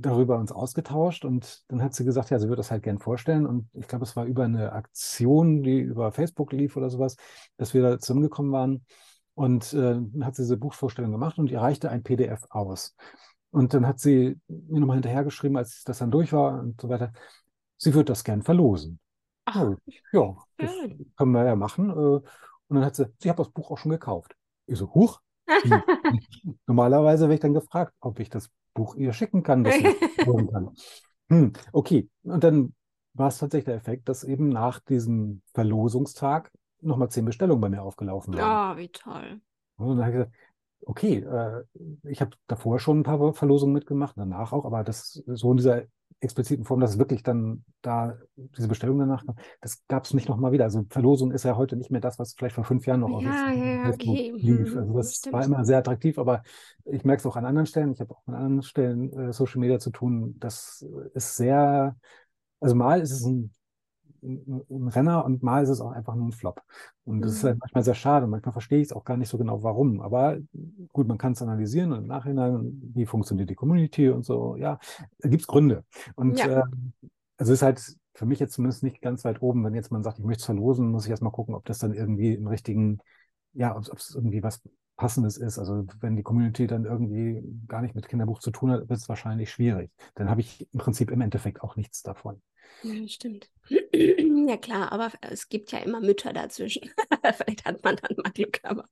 [0.00, 3.46] darüber uns ausgetauscht und dann hat sie gesagt, ja, sie würde das halt gern vorstellen
[3.46, 7.16] und ich glaube, es war über eine Aktion, die über Facebook lief oder sowas,
[7.56, 8.84] dass wir da zusammengekommen waren
[9.34, 12.94] und äh, dann hat sie diese Buchvorstellung gemacht und ihr reichte ein PDF aus.
[13.50, 17.12] Und dann hat sie mir nochmal hinterhergeschrieben, als das dann durch war und so weiter,
[17.76, 19.00] sie würde das gern verlosen.
[19.46, 19.72] Ach,
[20.12, 20.70] ja, das
[21.16, 21.90] können wir ja machen.
[21.90, 22.24] Äh, und
[22.68, 24.36] dann hat sie, sie hat das Buch auch schon gekauft.
[24.66, 25.20] Ich so, huch.
[26.66, 29.82] Normalerweise werde ich dann gefragt, ob ich das Buch ihr schicken kann, dass sie
[30.52, 30.70] kann.
[31.28, 32.08] Hm, okay.
[32.22, 32.74] Und dann
[33.14, 37.82] war es tatsächlich der Effekt, dass eben nach diesem Verlosungstag nochmal zehn Bestellungen bei mir
[37.82, 38.42] aufgelaufen waren.
[38.42, 39.40] Ah, oh, wie toll.
[39.76, 40.34] Und dann habe ich gesagt,
[40.86, 41.64] okay, äh,
[42.08, 45.84] ich habe davor schon ein paar Verlosungen mitgemacht, danach auch, aber das so in dieser
[46.20, 50.28] expliziten Form, dass es wirklich dann da diese Bestellung danach kam, das gab es nicht
[50.28, 50.64] nochmal wieder.
[50.64, 53.22] Also Verlosung ist ja heute nicht mehr das, was vielleicht vor fünf Jahren noch auf
[53.22, 54.32] ja, ja, okay.
[54.36, 54.72] lief.
[54.74, 55.32] Mhm, also das Stimmt.
[55.32, 56.42] war immer sehr attraktiv, aber
[56.84, 57.92] ich merke es auch an anderen Stellen.
[57.92, 60.36] Ich habe auch an anderen Stellen äh, Social Media zu tun.
[60.38, 61.96] Das ist sehr,
[62.60, 63.50] also mal ist es ein
[64.22, 66.62] ein Renner und mal ist es auch einfach nur ein Flop.
[67.04, 67.36] Und das mhm.
[67.36, 68.26] ist halt manchmal sehr schade.
[68.26, 70.00] Manchmal verstehe ich es auch gar nicht so genau, warum.
[70.00, 70.38] Aber
[70.92, 74.56] gut, man kann es analysieren und im Nachhinein, wie funktioniert die Community und so.
[74.56, 74.78] Ja,
[75.18, 75.84] da gibt es Gründe.
[76.16, 76.60] Und ja.
[76.60, 76.62] äh,
[77.38, 77.82] also ist halt
[78.14, 79.64] für mich jetzt zumindest nicht ganz weit oben.
[79.64, 81.94] Wenn jetzt man sagt, ich möchte es verlosen, muss ich erstmal gucken, ob das dann
[81.94, 82.98] irgendwie im richtigen,
[83.54, 84.60] ja, ob es irgendwie was
[85.00, 85.58] Passendes ist.
[85.58, 89.08] Also wenn die Community dann irgendwie gar nicht mit Kinderbuch zu tun hat, wird es
[89.08, 89.90] wahrscheinlich schwierig.
[90.14, 92.42] Dann habe ich im Prinzip im Endeffekt auch nichts davon.
[92.82, 93.48] Ja, stimmt.
[94.48, 96.90] Ja klar, aber es gibt ja immer Mütter dazwischen.
[97.22, 98.86] Vielleicht hat man dann mal Glück, aber.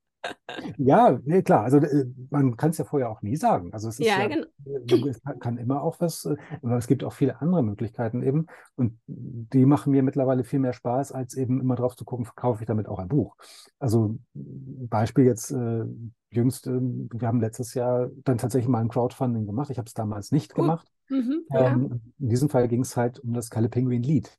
[0.77, 1.65] Ja, nee, klar.
[1.65, 3.73] Also äh, man kann es ja vorher auch nie sagen.
[3.73, 5.07] Also es ist ja, ja genau.
[5.07, 8.47] es kann immer auch was, äh, aber es gibt auch viele andere Möglichkeiten eben.
[8.77, 12.63] Und die machen mir mittlerweile viel mehr Spaß, als eben immer drauf zu gucken, verkaufe
[12.63, 13.37] ich damit auch ein Buch.
[13.79, 15.85] Also Beispiel jetzt äh,
[16.31, 19.71] jüngst, äh, wir haben letztes Jahr dann tatsächlich mal ein Crowdfunding gemacht.
[19.71, 20.65] Ich habe es damals nicht cool.
[20.65, 20.89] gemacht.
[21.09, 21.69] Mhm, ja.
[21.69, 24.37] ähm, in diesem Fall ging es halt um das Kalle Penguin Lied.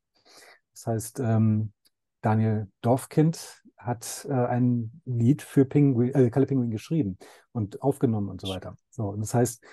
[0.74, 1.72] Das heißt, ähm,
[2.22, 7.18] Daniel Dorfkind hat äh, ein Lied für Pinguin, äh, Kalle Pinguin geschrieben
[7.54, 8.76] und aufgenommen und so weiter.
[8.90, 9.64] So, und das heißt,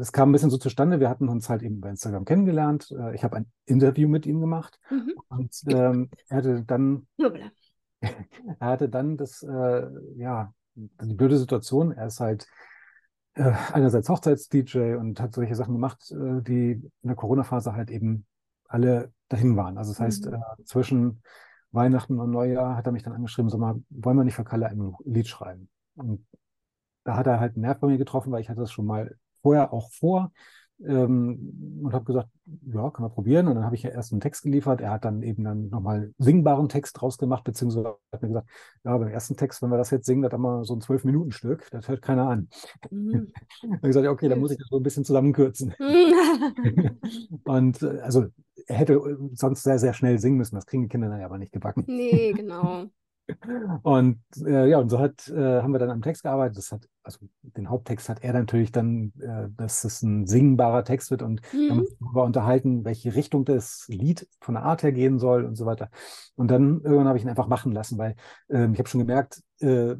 [0.00, 1.00] es kam ein bisschen so zustande.
[1.00, 2.90] Wir hatten uns halt eben bei Instagram kennengelernt.
[2.90, 5.14] Äh, ich habe ein Interview mit ihm gemacht mhm.
[5.28, 7.06] und ähm, er hatte dann,
[8.00, 8.12] er
[8.60, 10.52] hatte dann das, äh, ja,
[11.02, 11.92] die blöde Situation.
[11.92, 12.46] Er ist halt
[13.34, 18.26] äh, einerseits Hochzeits-DJ und hat solche Sachen gemacht, äh, die in der Corona-Phase halt eben
[18.64, 19.78] alle dahin waren.
[19.78, 20.34] Also das heißt, mhm.
[20.34, 21.22] äh, zwischen
[21.70, 24.68] Weihnachten und Neujahr hat er mich dann angeschrieben, sag mal, wollen wir nicht für Kalle
[24.68, 25.68] ein Lied schreiben?
[25.96, 26.26] Und
[27.04, 29.16] da hat er halt einen Nerv bei mir getroffen, weil ich hatte das schon mal
[29.42, 30.32] vorher auch vor
[30.84, 32.28] ähm, und habe gesagt,
[32.72, 33.48] ja, kann man probieren.
[33.48, 34.80] Und dann habe ich ja erst einen Text geliefert.
[34.80, 38.48] Er hat dann eben dann nochmal singbaren Text draus gemacht, beziehungsweise hat mir gesagt,
[38.84, 41.68] ja, beim ersten Text, wenn wir das jetzt singen, das haben wir so ein Zwölf-Minuten-Stück,
[41.70, 42.48] das hört keiner an.
[42.90, 43.32] Mhm.
[43.62, 45.74] dann habe ich gesagt, okay, dann muss ich das so ein bisschen zusammenkürzen.
[47.44, 48.26] und äh, also
[48.66, 50.54] er hätte sonst sehr, sehr schnell singen müssen.
[50.54, 51.84] Das kriegen die Kinder dann aber nicht gebacken.
[51.86, 52.86] Nee, genau.
[53.82, 56.56] Und äh, ja, und so hat, äh, haben wir dann am Text gearbeitet.
[56.56, 61.10] Das hat, also den Haupttext hat er natürlich dann, äh, dass es ein singbarer Text
[61.10, 61.68] wird und mhm.
[61.68, 65.66] dann wir unterhalten, welche Richtung das Lied von der Art her gehen soll und so
[65.66, 65.90] weiter.
[66.36, 68.14] Und dann irgendwann habe ich ihn einfach machen lassen, weil
[68.48, 69.96] ähm, ich habe schon gemerkt, äh,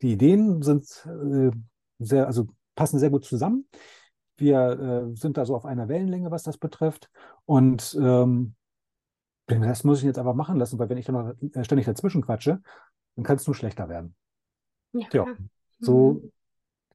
[0.00, 1.50] die Ideen sind äh,
[1.98, 3.66] sehr, also passen sehr gut zusammen.
[4.36, 7.10] Wir äh, sind da so auf einer Wellenlänge, was das betrifft.
[7.44, 8.54] Und ähm,
[9.46, 12.22] das muss ich jetzt aber machen lassen, weil wenn ich dann noch äh, ständig dazwischen
[12.22, 12.62] quatsche,
[13.16, 14.14] dann kann es nur schlechter werden.
[14.92, 15.06] Ja.
[15.12, 15.26] ja.
[15.80, 16.32] So mhm.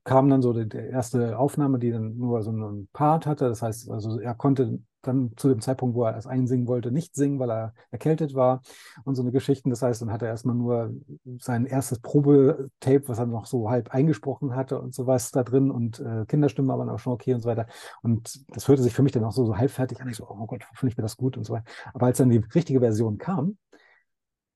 [0.07, 3.49] Kam dann so die, die, erste Aufnahme, die dann nur so einen Part hatte.
[3.49, 7.13] Das heißt, also er konnte dann zu dem Zeitpunkt, wo er es einsingen wollte, nicht
[7.13, 8.61] singen, weil er erkältet war
[9.03, 9.69] und so eine Geschichten.
[9.69, 10.93] Das heißt, dann hat er erstmal nur
[11.39, 15.99] sein erstes Probetape, was er noch so halb eingesprochen hatte und sowas da drin und
[15.99, 17.67] äh, Kinderstimme aber auch schon okay und so weiter.
[18.01, 20.07] Und das hörte sich für mich dann auch so, so halbfertig an.
[20.07, 21.65] Ich so, oh Gott, hoffentlich wird das gut und so weiter.
[21.93, 23.57] Aber als dann die richtige Version kam,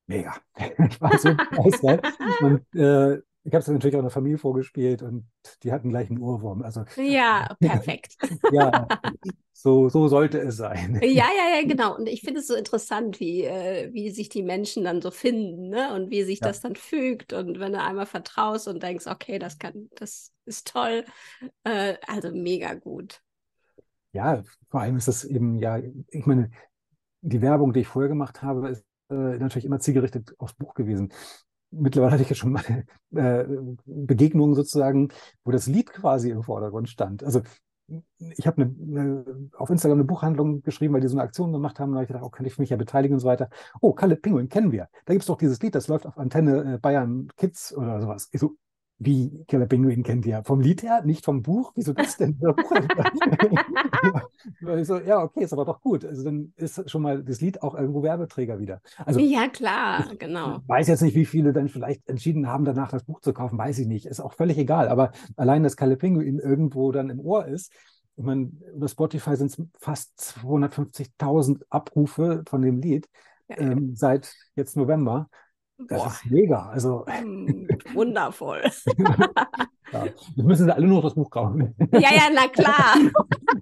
[0.07, 0.33] mega.
[0.55, 2.05] ich war so begeistert.
[2.41, 5.27] und äh, ich habe es natürlich auch einer Familie vorgespielt und
[5.63, 6.61] die hatten gleich einen Ohrwurm.
[6.61, 8.15] Also, ja, perfekt.
[8.51, 8.87] ja,
[9.51, 10.99] so, so sollte es sein.
[11.01, 11.95] Ja, ja, ja, genau.
[11.95, 15.69] Und ich finde es so interessant, wie, äh, wie sich die Menschen dann so finden
[15.69, 15.93] ne?
[15.95, 16.47] und wie sich ja.
[16.47, 17.33] das dann fügt.
[17.33, 21.03] Und wenn du einmal vertraust und denkst, okay, das kann, das ist toll.
[21.63, 23.21] Äh, also mega gut.
[24.13, 26.51] Ja, vor allem ist das eben, ja, ich meine,
[27.21, 31.11] die Werbung, die ich vorher gemacht habe, ist äh, natürlich immer zielgerichtet aufs Buch gewesen
[31.71, 32.63] mittlerweile hatte ich ja schon mal
[33.15, 33.45] äh,
[33.85, 35.09] Begegnungen sozusagen,
[35.43, 37.23] wo das Lied quasi im Vordergrund stand.
[37.23, 37.41] Also
[38.19, 41.79] ich habe eine, eine, auf Instagram eine Buchhandlung geschrieben, weil die so eine Aktion gemacht
[41.79, 41.91] haben.
[41.91, 43.49] Da habe ich gedacht, oh, kann ich mich ja beteiligen und so weiter.
[43.81, 44.87] Oh, Kalle Pinguin kennen wir.
[45.05, 48.29] Da gibt es doch dieses Lied, das läuft auf Antenne äh, Bayern Kids oder sowas.
[48.31, 48.55] Ich so,
[49.03, 50.43] wie Killer Penguin kennt ihr?
[50.43, 51.71] Vom Lied her, nicht vom Buch?
[51.75, 52.37] Wieso das denn?
[54.83, 56.05] so, ja, okay, ist aber doch gut.
[56.05, 58.79] Also dann ist schon mal das Lied auch irgendwo Werbeträger wieder.
[59.03, 60.57] Also, ja, klar, genau.
[60.57, 63.57] Ich weiß jetzt nicht, wie viele dann vielleicht entschieden haben, danach das Buch zu kaufen,
[63.57, 64.05] weiß ich nicht.
[64.05, 64.87] Ist auch völlig egal.
[64.87, 67.73] Aber allein, dass Kalle Penguin irgendwo dann im Ohr ist,
[68.17, 73.09] ich meine, über Spotify sind es fast 250.000 Abrufe von dem Lied
[73.49, 75.27] ja, ähm, seit jetzt November.
[75.87, 76.07] Das Boah.
[76.07, 76.69] ist mega.
[76.69, 77.05] Also.
[77.07, 78.61] Hm, wundervoll.
[79.91, 80.05] ja.
[80.05, 81.75] Jetzt müssen sie alle nur das Buch kaufen.
[81.93, 82.95] Ja, ja, na klar.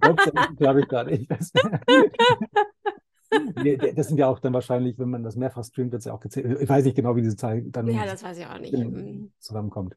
[0.00, 0.16] das
[0.56, 1.30] glaube ich gar nicht.
[1.30, 1.52] Das,
[3.94, 6.20] das sind ja auch dann wahrscheinlich, wenn man das mehrfach streamt, wird es ja auch
[6.20, 6.60] gezählt.
[6.60, 8.72] Ich weiß nicht genau, wie diese Zahl dann ja, das weiß ich auch nicht.
[8.72, 9.32] Hm.
[9.38, 9.94] zusammenkommt.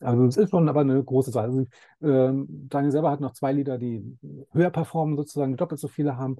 [0.00, 1.44] Also es ist schon aber eine große Zahl.
[1.44, 1.60] Also,
[2.00, 4.18] äh, Daniel selber hat noch zwei Lieder, die
[4.50, 6.38] höher performen, sozusagen doppelt so viele haben.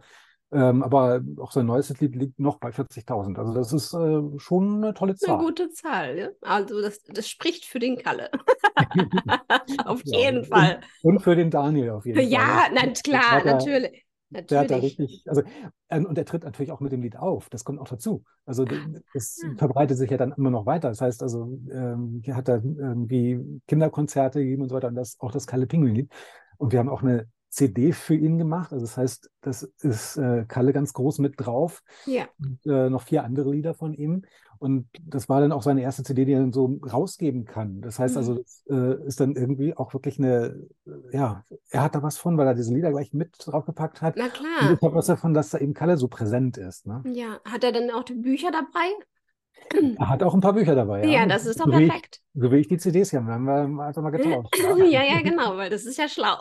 [0.53, 3.39] Ähm, aber auch sein neuestes Lied liegt noch bei 40.000.
[3.39, 5.37] Also das ist äh, schon eine tolle Zahl.
[5.37, 6.19] Eine gute Zahl.
[6.19, 6.29] Ja?
[6.43, 8.31] Also das, das spricht für den Kalle.
[9.87, 10.81] auf ja, jeden Fall.
[11.03, 12.75] Und, für den Daniel auf jeden ja, Fall.
[12.75, 14.05] Ja, na, klar, natürlich.
[14.33, 14.49] Natürlich.
[14.49, 15.43] Der hat da richtig, also,
[15.91, 17.51] ähm, und er tritt natürlich auch mit dem Lied auf.
[17.51, 18.25] Das kommt auch dazu.
[18.47, 18.65] Also,
[19.13, 19.49] das ah.
[19.59, 20.89] verbreitet sich ja dann immer noch weiter.
[20.89, 25.21] Das heißt, also, ähm, er hat da irgendwie Kinderkonzerte gegeben und so weiter und das
[25.21, 26.11] auch das Kalle Pinguin-Lied.
[26.57, 28.73] Und wir haben auch eine CD für ihn gemacht.
[28.73, 31.83] Also das heißt, das ist äh, Kalle ganz groß mit drauf.
[32.07, 32.25] Ja.
[32.39, 34.23] Und, äh, noch vier andere Lieder von ihm.
[34.59, 37.83] Und das war dann auch seine erste CD, die er dann so rausgeben kann.
[37.83, 38.39] Das heißt also, mhm.
[38.39, 42.39] das äh, ist dann irgendwie auch wirklich eine, äh, ja, er hat da was von,
[42.39, 44.15] weil er diese Lieder gleich mit draufgepackt hat.
[44.17, 44.71] Na klar.
[44.71, 46.87] Und ich habe was davon, dass da eben Kalle so präsent ist.
[46.87, 47.03] Ne?
[47.13, 48.89] Ja, hat er dann auch die Bücher dabei?
[49.99, 51.05] Er hat auch ein paar Bücher dabei.
[51.05, 52.21] Ja, ja das ist doch so perfekt.
[52.33, 54.57] Wie ich, so wie ich die CDs hier haben wir einfach mal getauscht.
[54.59, 56.37] ja, ja, genau, weil das ist ja schlau.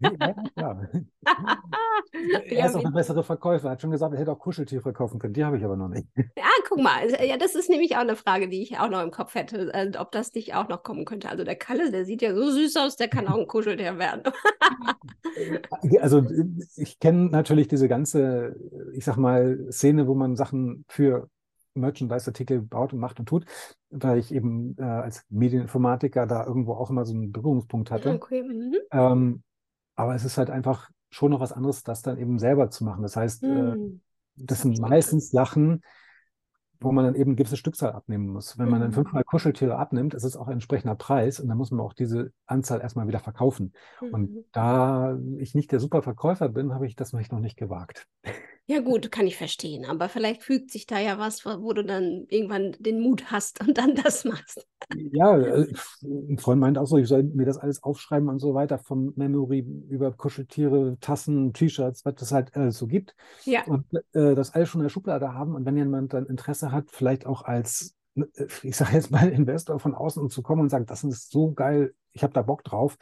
[0.00, 0.88] Ja, ja.
[2.44, 3.68] er ist auch ein bessere Verkäufer.
[3.68, 5.34] Er hat schon gesagt, er hätte auch Kuscheltiere kaufen können.
[5.34, 6.06] Die habe ich aber noch nicht.
[6.16, 7.08] Ja, guck mal.
[7.24, 9.90] Ja, das ist nämlich auch eine Frage, die ich auch noch im Kopf hätte, äh,
[9.98, 11.28] ob das nicht auch noch kommen könnte.
[11.28, 14.22] Also der Kalle, der sieht ja so süß aus, der kann auch ein Kuscheltier werden.
[16.00, 16.24] also
[16.76, 18.56] ich kenne natürlich diese ganze,
[18.94, 21.28] ich sag mal, Szene, wo man Sachen für
[21.74, 23.46] Merchandise-Artikel baut und macht und tut,
[23.90, 28.14] weil ich eben äh, als Medieninformatiker da irgendwo auch immer so einen Berührungspunkt hatte.
[28.14, 28.42] Okay.
[28.42, 28.76] Mhm.
[28.90, 29.42] Ähm,
[30.02, 33.02] aber es ist halt einfach schon noch was anderes, das dann eben selber zu machen.
[33.02, 34.00] Das heißt, mhm.
[34.36, 35.82] das, sind meistens Sachen,
[36.80, 38.58] wo man dann eben eine gewisse Stückzahl abnehmen muss.
[38.58, 38.94] Wenn man dann mhm.
[38.94, 42.32] fünfmal Kuscheltiere abnimmt, ist es auch ein entsprechender Preis und dann muss man auch diese
[42.46, 43.74] Anzahl erstmal wieder verkaufen.
[44.00, 44.08] Mhm.
[44.14, 48.08] Und da ich nicht der super Verkäufer bin, habe ich das noch nicht gewagt.
[48.66, 49.84] Ja, gut, kann ich verstehen.
[49.84, 53.76] Aber vielleicht fügt sich da ja was, wo du dann irgendwann den Mut hast und
[53.76, 54.66] dann das machst.
[55.12, 55.66] Ja, äh,
[56.02, 59.12] ein Freund meint auch so, ich soll mir das alles aufschreiben und so weiter, vom
[59.16, 63.14] Memory über Kuscheltiere, Tassen, T-Shirts, was es halt alles so gibt.
[63.44, 63.64] Ja.
[63.66, 65.54] Und äh, das alles schon in der Schublade haben.
[65.54, 68.24] Und wenn jemand dann Interesse hat, vielleicht auch als äh,
[68.62, 71.94] ich sage jetzt mal, Investor von außen zu kommen und sagen, das ist so geil,
[72.12, 72.98] ich habe da Bock drauf,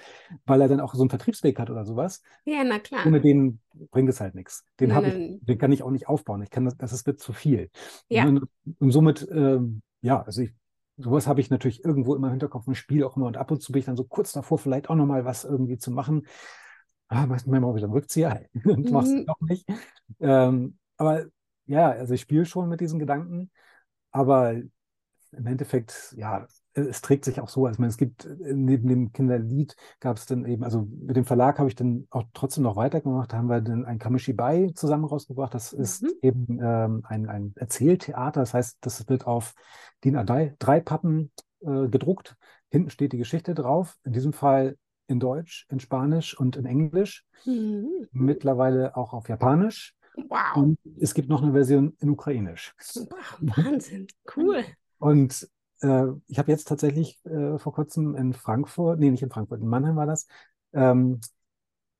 [0.47, 2.23] weil er dann auch so einen Vertriebsweg hat oder sowas.
[2.45, 3.07] Ja, na klar.
[3.07, 4.65] Ohne den bringt es halt nichts.
[4.79, 6.43] Den, nein, ich, den kann ich auch nicht aufbauen.
[6.43, 7.71] Ich kann das, das wird zu viel.
[8.09, 8.27] Ja.
[8.27, 8.47] Und,
[8.79, 10.53] und somit, ähm, ja, also ich,
[11.03, 13.63] sowas habe ich natürlich irgendwo immer im Hinterkopf und spiele auch immer und ab und
[13.63, 16.27] zu bin ich dann so kurz davor, vielleicht auch nochmal was irgendwie zu machen.
[17.09, 18.93] Ah, meistens mal wieder einen Rückzieher und mhm.
[18.93, 19.67] machst es doch nicht.
[20.21, 21.27] Ähm, aber
[21.67, 23.51] ja, also ich spiele schon mit diesen Gedanken,
[24.13, 27.67] aber im Endeffekt, ja, es trägt sich auch so.
[27.67, 31.59] Also, es gibt äh, neben dem Kinderlied gab es dann eben, also mit dem Verlag
[31.59, 33.33] habe ich dann auch trotzdem noch weitergemacht.
[33.33, 35.55] Da haben wir dann ein Kamishibai zusammen rausgebracht.
[35.55, 36.11] Das ist mhm.
[36.23, 38.41] eben ähm, ein, ein Erzähltheater.
[38.41, 39.55] Das heißt, das wird auf
[40.05, 42.37] DIN A3 drei Pappen äh, gedruckt.
[42.71, 43.97] Hinten steht die Geschichte drauf.
[44.05, 47.25] In diesem Fall in Deutsch, in Spanisch und in Englisch.
[47.45, 48.07] Mhm.
[48.13, 49.95] Mittlerweile auch auf Japanisch.
[50.29, 50.57] Wow.
[50.57, 52.75] Und es gibt noch eine Version in Ukrainisch.
[53.41, 54.07] Wahnsinn,
[54.37, 54.65] cool.
[54.99, 55.49] Und
[55.83, 59.69] äh, ich habe jetzt tatsächlich äh, vor kurzem in Frankfurt, nee, nicht in Frankfurt, in
[59.69, 60.27] Mannheim war das,
[60.73, 61.21] ähm,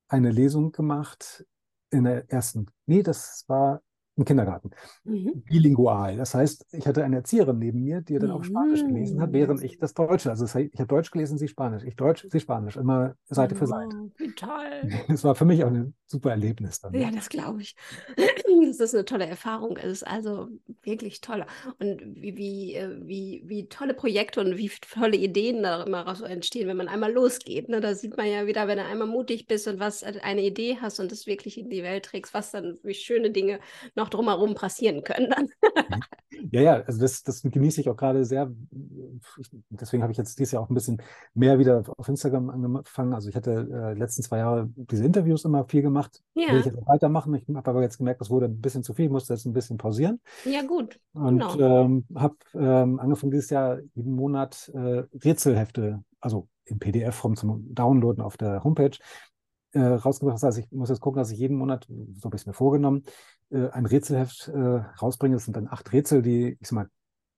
[0.07, 1.45] eine Lesung gemacht
[1.91, 3.81] in der ersten, nee, das war
[4.17, 4.71] im Kindergarten.
[5.03, 5.43] Mhm.
[5.45, 6.17] Bilingual.
[6.17, 9.63] Das heißt, ich hatte eine Erzieherin neben mir, die dann auch Spanisch gelesen hat, während
[9.63, 10.29] ich das Deutsche.
[10.29, 11.83] Also das heißt, ich habe Deutsch gelesen, sie Spanisch.
[11.83, 12.75] Ich Deutsch, sie Spanisch.
[12.75, 14.11] Immer Seite für Seite.
[14.17, 14.49] Wie toll.
[15.07, 16.93] Das war für mich auch ein super Erlebnis dann.
[16.93, 17.75] Ja, das glaube ich.
[18.67, 19.77] Das ist eine tolle Erfahrung.
[19.77, 20.49] Es ist also
[20.83, 21.45] wirklich toll.
[21.79, 26.25] Und wie, wie, äh, wie, wie tolle Projekte und wie tolle Ideen da immer so
[26.25, 27.69] entstehen, wenn man einmal losgeht.
[27.69, 27.81] Ne?
[27.81, 30.77] Da sieht man ja wieder, wenn du einmal mutig bist und was äh, eine Idee
[30.79, 33.59] hast und das wirklich in die Welt trägst, was dann wie schöne Dinge
[33.95, 35.49] noch drumherum passieren können dann.
[36.51, 38.51] ja, ja, also das, das genieße ich auch gerade sehr.
[39.69, 41.01] Deswegen habe ich jetzt dieses Jahr auch ein bisschen
[41.33, 43.13] mehr wieder auf Instagram angefangen.
[43.13, 46.21] Also ich hatte äh, letzten zwei Jahre diese Interviews immer viel gemacht.
[46.33, 46.51] Ja.
[46.51, 47.35] Will ich jetzt weitermachen.
[47.35, 49.05] Ich habe aber jetzt gemerkt, das wurde ein bisschen zu viel.
[49.05, 50.19] Ich musste jetzt ein bisschen pausieren.
[50.45, 50.99] Ja, gut.
[51.13, 51.83] Und genau.
[51.83, 58.23] ähm, habe ähm, angefangen dieses Jahr jeden Monat äh, Rätselhefte, also in PDF-Form zum Downloaden
[58.23, 58.97] auf der Homepage,
[59.73, 60.35] äh, rausgebracht.
[60.35, 62.53] Das heißt, ich muss jetzt gucken, dass ich jeden Monat, so habe ich es mir
[62.53, 63.03] vorgenommen,
[63.49, 64.57] äh, ein Rätselheft äh,
[65.01, 65.35] rausbringe.
[65.35, 66.89] Das sind dann acht Rätsel, die, ich sag mal,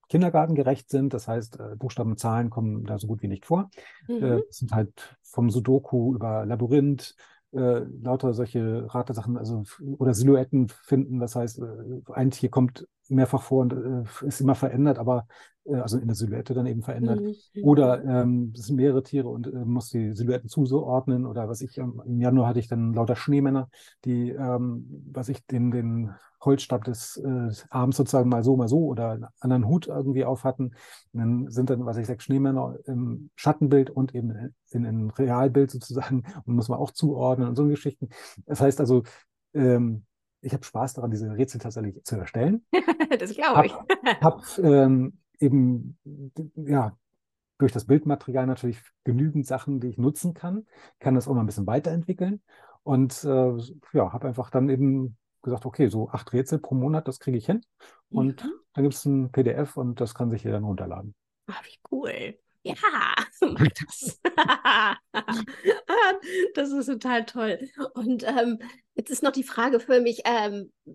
[0.10, 1.14] kindergartengerecht sind.
[1.14, 3.70] Das heißt, äh, Buchstaben, Zahlen kommen da so gut wie nicht vor.
[4.08, 4.24] Mhm.
[4.24, 7.16] Äh, das sind halt vom Sudoku über Labyrinth,
[7.52, 9.64] äh, lauter solche Ratesachen, also
[9.98, 11.20] oder Silhouetten finden.
[11.20, 15.28] Das heißt, äh, ein Tier kommt mehrfach vor und äh, ist immer verändert, aber
[15.72, 17.22] also in der Silhouette dann eben verändert.
[17.22, 17.64] Mhm.
[17.64, 21.26] Oder ähm, es sind mehrere Tiere und äh, muss die Silhouetten zuordnen.
[21.26, 23.70] Oder was ich im Januar hatte ich dann lauter Schneemänner,
[24.06, 26.12] die, ähm, was ich den, den
[26.42, 30.44] Holzstab des äh, Arms sozusagen mal so, mal so oder einen anderen Hut irgendwie auf
[30.44, 30.76] hatten.
[31.14, 35.72] Und dann sind dann, was ich sage, Schneemänner im Schattenbild und eben in, in Realbild
[35.72, 38.10] sozusagen und muss man auch zuordnen und so Geschichten.
[38.46, 39.04] Das heißt also,
[39.54, 40.06] ähm,
[40.42, 42.66] ich habe Spaß daran, diese Rätsel tatsächlich zu erstellen.
[43.20, 43.74] das glaube ich.
[44.22, 45.98] Habe ähm, eben,
[46.56, 46.98] ja,
[47.58, 50.66] durch das Bildmaterial natürlich genügend Sachen, die ich nutzen kann,
[51.00, 52.42] kann das auch mal ein bisschen weiterentwickeln
[52.84, 53.58] und äh,
[53.94, 57.46] ja, habe einfach dann eben gesagt, okay, so acht Rätsel pro Monat, das kriege ich
[57.46, 57.62] hin.
[58.10, 58.52] Und mhm.
[58.74, 61.16] dann gibt es ein PDF und das kann sich jeder dann runterladen.
[61.48, 62.38] Ach, wie cool.
[62.64, 62.76] Ja,
[63.42, 64.22] mach das.
[66.56, 67.60] das ist total toll.
[67.94, 68.60] Und ähm,
[68.96, 70.92] jetzt ist noch die Frage für mich, ähm, äh,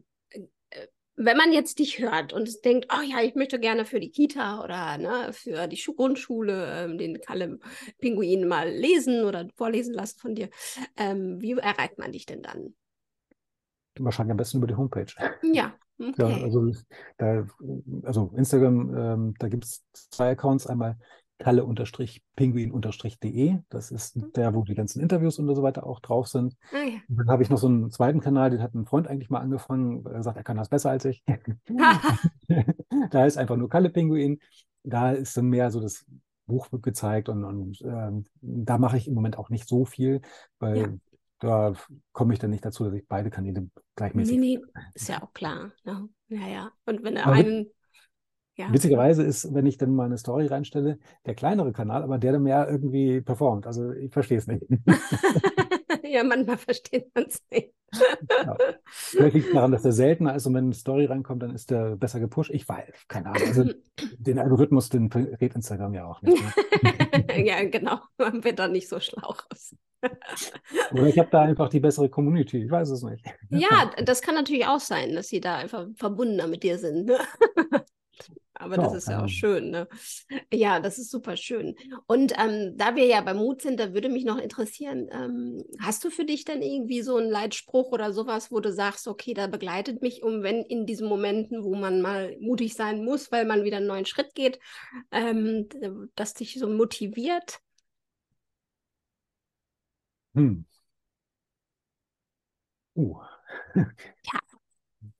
[1.19, 4.63] wenn man jetzt dich hört und denkt, oh ja, ich möchte gerne für die Kita
[4.63, 7.59] oder ne, für die Grundschule ähm, den Kalle
[7.99, 10.49] Pinguin mal lesen oder vorlesen lassen von dir,
[10.97, 12.75] ähm, wie erreicht man dich denn dann?
[13.99, 15.13] Wahrscheinlich am besten über die Homepage.
[15.43, 16.15] Ja, okay.
[16.19, 16.73] Ja, also,
[17.17, 17.47] da,
[18.05, 20.69] also Instagram, ähm, da gibt es zwei Accounts.
[20.69, 20.97] Einmal
[21.39, 23.59] kalle-pinguin-de.
[23.69, 24.33] Das ist mhm.
[24.33, 26.57] der, wo die ganzen Interviews und so weiter auch drauf sind.
[26.73, 26.99] Ah, ja.
[27.09, 30.05] Dann habe ich noch so einen zweiten Kanal, den hat ein Freund eigentlich mal angefangen.
[30.07, 31.25] Er sagt, er kann das besser als ich.
[33.11, 34.41] da ist einfach nur Kalle Pinguin.
[34.83, 36.05] Da ist dann mehr so das
[36.47, 40.23] Buch gezeigt und, und ähm, da mache ich im Moment auch nicht so viel,
[40.59, 40.89] weil ja.
[41.39, 41.75] da
[42.13, 44.39] komme ich dann nicht dazu, dass ich beide Kanäle gleichmäßig.
[44.39, 45.71] Nee, nee, ist ja auch klar.
[45.85, 46.49] Ja, ja.
[46.49, 46.73] ja.
[46.87, 47.67] Und wenn er einen
[48.59, 48.73] ja.
[48.73, 52.43] Witzigerweise ist, wenn ich dann mal eine Story reinstelle, der kleinere Kanal, aber der dann
[52.43, 53.69] mehr irgendwie performt.
[53.69, 54.67] Also ich verstehe es nicht.
[56.03, 57.73] ja, manchmal versteht man es nicht.
[58.31, 58.57] ja.
[58.85, 61.95] Vielleicht liegt daran, dass der seltener ist und wenn eine Story reinkommt, dann ist der
[61.95, 62.51] besser gepusht.
[62.53, 63.47] Ich weiß, keine Ahnung.
[63.47, 63.65] Also
[64.19, 66.43] den Algorithmus, den rät Instagram ja auch nicht.
[66.43, 67.25] Ne?
[67.47, 68.01] ja, genau.
[68.19, 69.77] Man wird da nicht so schlau raus.
[70.93, 73.25] Oder ich habe da einfach die bessere Community, ich weiß es nicht.
[73.51, 77.07] Ja, das kann natürlich auch sein, dass sie da einfach verbundener mit dir sind.
[77.07, 77.19] Ne?
[78.55, 79.89] Aber ja, das ist ja auch schön, ne?
[80.53, 81.77] Ja, das ist super schön.
[82.07, 86.03] Und ähm, da wir ja beim Mut sind, da würde mich noch interessieren, ähm, hast
[86.05, 89.47] du für dich denn irgendwie so einen Leitspruch oder sowas, wo du sagst, okay, da
[89.47, 93.63] begleitet mich, um wenn in diesen Momenten, wo man mal mutig sein muss, weil man
[93.63, 94.59] wieder einen neuen Schritt geht,
[95.13, 95.69] ähm,
[96.17, 97.61] das dich so motiviert?
[100.35, 100.63] Hm.
[102.97, 103.15] Uh.
[104.25, 104.41] Ja,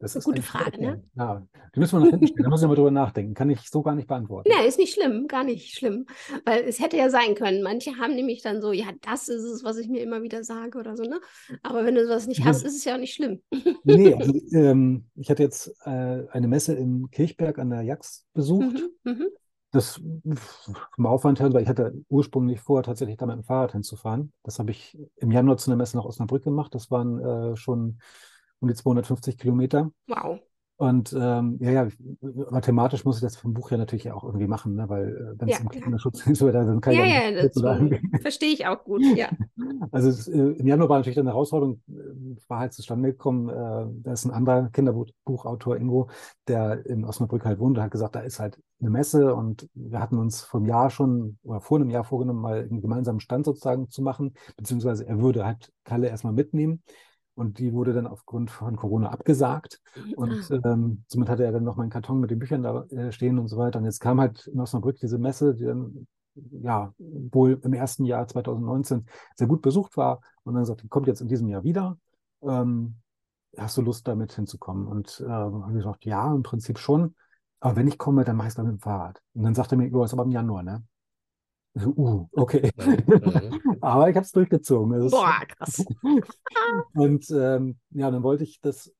[0.01, 1.03] das ist eine gute Frage, ne?
[1.17, 1.45] Ja,
[1.75, 2.45] die müssen wir nach hinten stellen.
[2.45, 3.35] Da muss ich mal drüber nachdenken.
[3.35, 4.49] Kann ich so gar nicht beantworten.
[4.49, 6.07] Ja, ist nicht schlimm, gar nicht schlimm.
[6.45, 7.63] Weil es hätte ja sein können.
[7.63, 10.79] Manche haben nämlich dann so, ja, das ist es, was ich mir immer wieder sage
[10.79, 11.21] oder so, ne?
[11.65, 13.43] Aber wenn du sowas nicht hast, ist es ja auch nicht schlimm.
[13.83, 18.85] Nee, also ähm, ich hatte jetzt äh, eine Messe in Kirchberg an der Jax besucht.
[19.03, 19.27] Mhm, mhm.
[19.73, 20.01] Das
[20.95, 24.33] vom Aufwand her, weil ich hatte ursprünglich vor, tatsächlich da mit dem Fahrrad hinzufahren.
[24.43, 26.75] Das habe ich im Januar zu einer Messe nach Osnabrück gemacht.
[26.75, 27.99] Das waren äh, schon
[28.61, 29.91] um die 250 Kilometer.
[30.09, 30.41] Wow.
[30.77, 31.89] Und ähm, ja, ja,
[32.51, 34.89] mathematisch muss ich das vom Buch ja natürlich auch irgendwie machen, ne?
[34.89, 35.83] weil äh, wenn es Ja, im klar.
[35.83, 38.01] Kinderschutz ist, dann kann ich Ja, ja ja, nicht das sozusagen.
[38.21, 39.31] verstehe ich auch gut, ja.
[39.91, 43.49] Also es, äh, im Januar war natürlich dann eine Herausforderung, äh, war halt zustande gekommen,
[43.49, 43.55] äh,
[44.05, 46.09] da ist ein anderer Kinderbuchautor, Ingo,
[46.47, 50.19] der in Osnabrück halt wohnt, hat gesagt, da ist halt eine Messe und wir hatten
[50.19, 54.03] uns vom Jahr schon oder vor einem Jahr vorgenommen, mal einen gemeinsamen Stand sozusagen zu
[54.03, 56.83] machen, beziehungsweise er würde halt Kalle erstmal mitnehmen.
[57.39, 59.81] Und die wurde dann aufgrund von Corona abgesagt.
[60.17, 63.13] Und Ah, ähm, somit hatte er dann noch meinen Karton mit den Büchern da äh,
[63.13, 63.79] stehen und so weiter.
[63.79, 68.27] Und jetzt kam halt in Osnabrück diese Messe, die dann ja wohl im ersten Jahr
[68.27, 70.21] 2019 sehr gut besucht war.
[70.43, 71.97] Und dann sagt, die kommt jetzt in diesem Jahr wieder.
[72.43, 72.97] Ähm,
[73.57, 74.89] hast du Lust, damit hinzukommen?
[74.89, 77.15] Und äh, habe ich gesagt, ja, im Prinzip schon.
[77.61, 79.23] Aber wenn ich komme, dann mache ich es dann mit dem Fahrrad.
[79.35, 80.83] Und dann sagte er mir, ja, ist aber im Januar, ne?
[81.85, 82.71] Uh, okay.
[82.77, 83.79] Mhm.
[83.81, 85.09] Aber ich habe es durchgezogen.
[85.11, 85.85] Boah, krass.
[86.95, 88.93] und ähm, ja, dann wollte ich das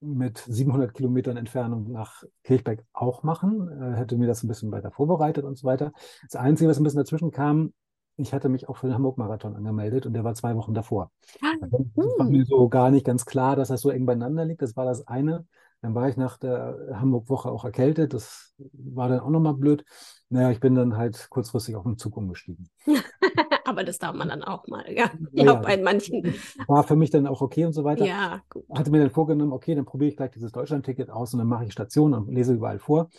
[0.00, 4.90] mit 700 Kilometern Entfernung nach Kirchberg auch machen, äh, hätte mir das ein bisschen weiter
[4.90, 5.92] vorbereitet und so weiter.
[6.30, 7.72] Das Einzige, was ein bisschen dazwischen kam,
[8.16, 11.10] ich hatte mich auch für den Hamburg-Marathon angemeldet und der war zwei Wochen davor.
[11.40, 12.32] Das war Hm.
[12.32, 14.62] mir so gar nicht ganz klar, dass das so eng beieinander liegt.
[14.62, 15.46] Das war das eine.
[15.84, 18.14] Dann war ich nach der Hamburg-Woche auch erkältet.
[18.14, 19.84] Das war dann auch nochmal blöd.
[20.30, 22.70] Naja, ich bin dann halt kurzfristig auf den Zug umgestiegen.
[23.66, 25.10] Aber das darf man dann auch mal, ja.
[25.32, 26.34] Ja, Ja, bei manchen.
[26.66, 28.06] War für mich dann auch okay und so weiter.
[28.06, 28.64] Ja, gut.
[28.70, 31.66] hatte mir dann vorgenommen, okay, dann probiere ich gleich dieses Deutschland-Ticket aus und dann mache
[31.66, 33.10] ich Station und lese überall vor.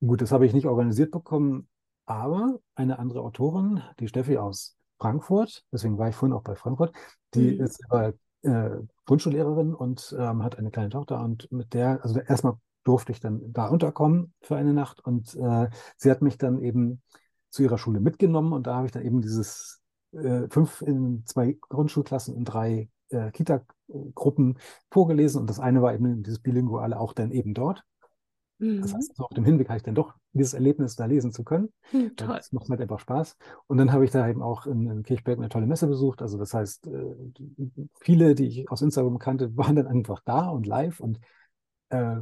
[0.00, 1.68] Gut, das habe ich nicht organisiert bekommen,
[2.06, 6.94] aber eine andere Autorin, die Steffi aus Frankfurt, deswegen war ich vorhin auch bei Frankfurt,
[7.34, 7.64] die Mhm.
[7.64, 8.70] ist selber, äh,
[9.06, 13.52] Grundschullehrerin und ähm, hat eine kleine Tochter und mit der, also erstmal durfte ich dann
[13.52, 17.02] da unterkommen für eine Nacht und äh, sie hat mich dann eben
[17.50, 19.82] zu ihrer Schule mitgenommen und da habe ich dann eben dieses
[20.12, 24.58] äh, fünf in zwei Grundschulklassen und drei äh, Kita-Gruppen
[24.90, 27.84] vorgelesen und das eine war eben dieses Bilinguale auch dann eben dort.
[28.80, 28.96] Das Mhm.
[28.96, 31.72] heißt, also auf dem Hinweg hatte ich dann doch dieses Erlebnis, da lesen zu können.
[31.90, 32.36] Hm, Weil Toll.
[32.38, 33.36] Das macht halt einfach Spaß.
[33.66, 36.22] Und dann habe ich da eben auch in, in Kirchberg eine tolle Messe besucht.
[36.22, 37.14] Also das heißt, äh,
[38.00, 41.20] viele, die ich aus Instagram kannte, waren dann einfach da und live und
[41.90, 42.16] äh,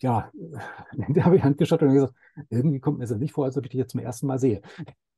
[0.00, 0.30] ja,
[1.10, 2.14] da habe ich Hand geschüttelt und gesagt,
[2.50, 4.62] irgendwie kommt mir das nicht vor, als ob ich dich jetzt zum ersten Mal sehe.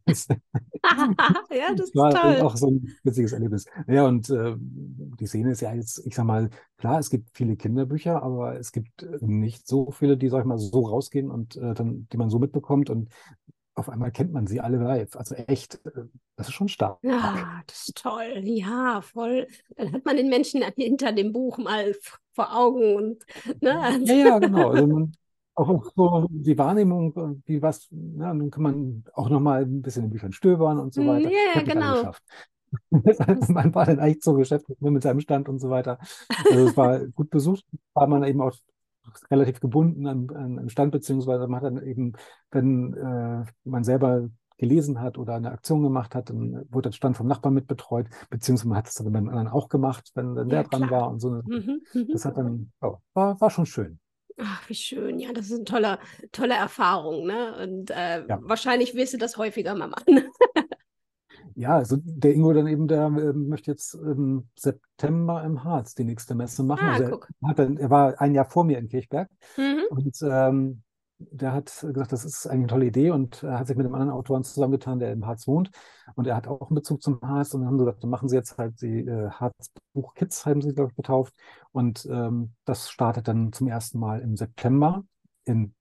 [1.50, 2.40] Ja, das ist war toll.
[2.42, 3.66] auch so ein witziges Erlebnis.
[3.86, 7.56] Ja, und äh, die Szene ist ja jetzt, ich sag mal, klar, es gibt viele
[7.56, 11.56] Kinderbücher, aber es gibt äh, nicht so viele, die, sag ich mal, so rausgehen und
[11.56, 13.08] äh, dann, die man so mitbekommt und
[13.74, 15.16] auf einmal kennt man sie alle live.
[15.16, 15.90] Also echt, äh,
[16.36, 16.98] das ist schon stark.
[17.02, 18.40] Ja, das ist toll.
[18.44, 19.46] Ja, voll.
[19.76, 21.94] Dann hat man den Menschen hinter dem Buch mal
[22.32, 23.24] vor Augen und
[23.60, 24.00] ne?
[24.04, 24.70] Ja, ja, genau.
[24.70, 25.12] Also man,
[25.58, 30.10] auch so die Wahrnehmung, wie was, ja, dann kann man auch nochmal ein bisschen in
[30.10, 31.32] Büchern stöbern und so Mm, weiter.
[31.32, 32.08] ja, alle genau.
[33.48, 35.98] Man war dann eigentlich so beschäftigt mit seinem Stand und so weiter.
[36.48, 38.54] Also es war gut besucht, war man eben auch
[39.30, 42.12] relativ gebunden an, an, an Stand, beziehungsweise man hat dann eben,
[42.50, 44.28] wenn äh, man selber
[44.58, 48.06] gelesen hat oder eine Aktion gemacht hat, dann wurde der Stand vom Nachbarn mit betreut,
[48.30, 51.10] beziehungsweise man hat es dann beim anderen auch gemacht, wenn dann der Ja, dran war
[51.10, 51.42] und so.
[51.46, 52.04] Mhm, mhm.
[52.12, 54.00] Das hat dann, ja, war, war schon schön.
[54.40, 55.18] Ach, wie schön.
[55.18, 55.98] Ja, das ist eine tolle,
[56.32, 57.56] tolle Erfahrung, ne?
[57.62, 58.38] Und äh, Ja.
[58.42, 60.30] wahrscheinlich wirst du das häufiger mal machen.
[61.54, 66.04] Ja, also der Ingo dann eben, der ähm, möchte jetzt im September im Harz die
[66.04, 66.88] nächste Messe machen.
[66.88, 69.84] Ah, Also er, dann, er war ein Jahr vor mir in Kirchberg Mhm.
[69.90, 70.82] und ähm,
[71.18, 73.94] der hat gesagt, das ist eigentlich eine tolle Idee und er hat sich mit einem
[73.94, 75.70] anderen Autoren zusammengetan, der im Harz wohnt
[76.14, 78.28] und er hat auch einen Bezug zum Harz und dann haben sie gesagt, dann machen
[78.28, 81.34] sie jetzt halt die äh, Harz Buch Kids, haben sie, glaube ich, getauft
[81.72, 85.04] und ähm, das startet dann zum ersten Mal im September
[85.44, 85.74] in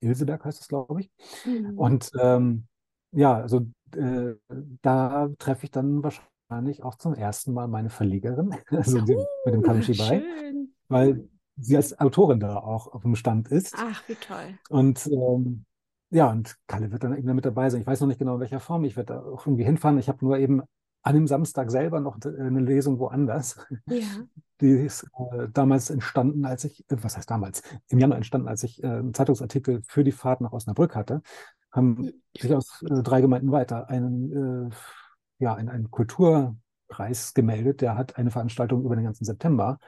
[0.00, 1.10] Ilseberg heißt es, glaube ich.
[1.44, 1.78] Mhm.
[1.78, 2.66] Und ähm,
[3.12, 3.66] ja, also
[3.96, 4.34] äh,
[4.82, 9.62] da treffe ich dann wahrscheinlich auch zum ersten Mal meine Verlegerin, also die, mit dem
[9.62, 10.74] Kamen bei, Schön.
[10.88, 11.28] weil
[11.60, 13.74] sie als Autorin da auch auf dem Stand ist.
[13.76, 14.58] Ach, wie toll.
[14.68, 15.64] Und ähm,
[16.10, 17.82] ja, und Kalle wird dann eben mit dabei sein.
[17.82, 18.84] Ich weiß noch nicht genau, in welcher Form.
[18.84, 19.98] Ich werde da auch irgendwie hinfahren.
[19.98, 20.62] Ich habe nur eben
[21.02, 23.58] an dem Samstag selber noch äh, eine Lesung woanders.
[23.86, 24.04] Ja.
[24.60, 27.62] Die ist äh, damals entstanden, als ich, äh, was heißt damals?
[27.88, 31.22] Im Januar entstanden, als ich äh, einen Zeitungsartikel für die Fahrt nach Osnabrück hatte,
[31.70, 34.74] haben sich aus äh, drei Gemeinden weiter einen, äh,
[35.38, 37.82] ja, einen, einen Kulturpreis gemeldet.
[37.82, 39.78] Der hat eine Veranstaltung über den ganzen September.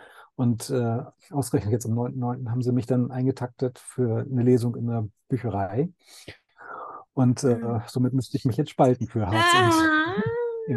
[0.41, 2.51] Und äh, ausgerechnet jetzt am 9.9.
[2.51, 5.91] haben sie mich dann eingetaktet für eine Lesung in der Bücherei.
[7.12, 7.82] Und äh, Mhm.
[7.86, 9.45] somit müsste ich mich jetzt spalten für Harz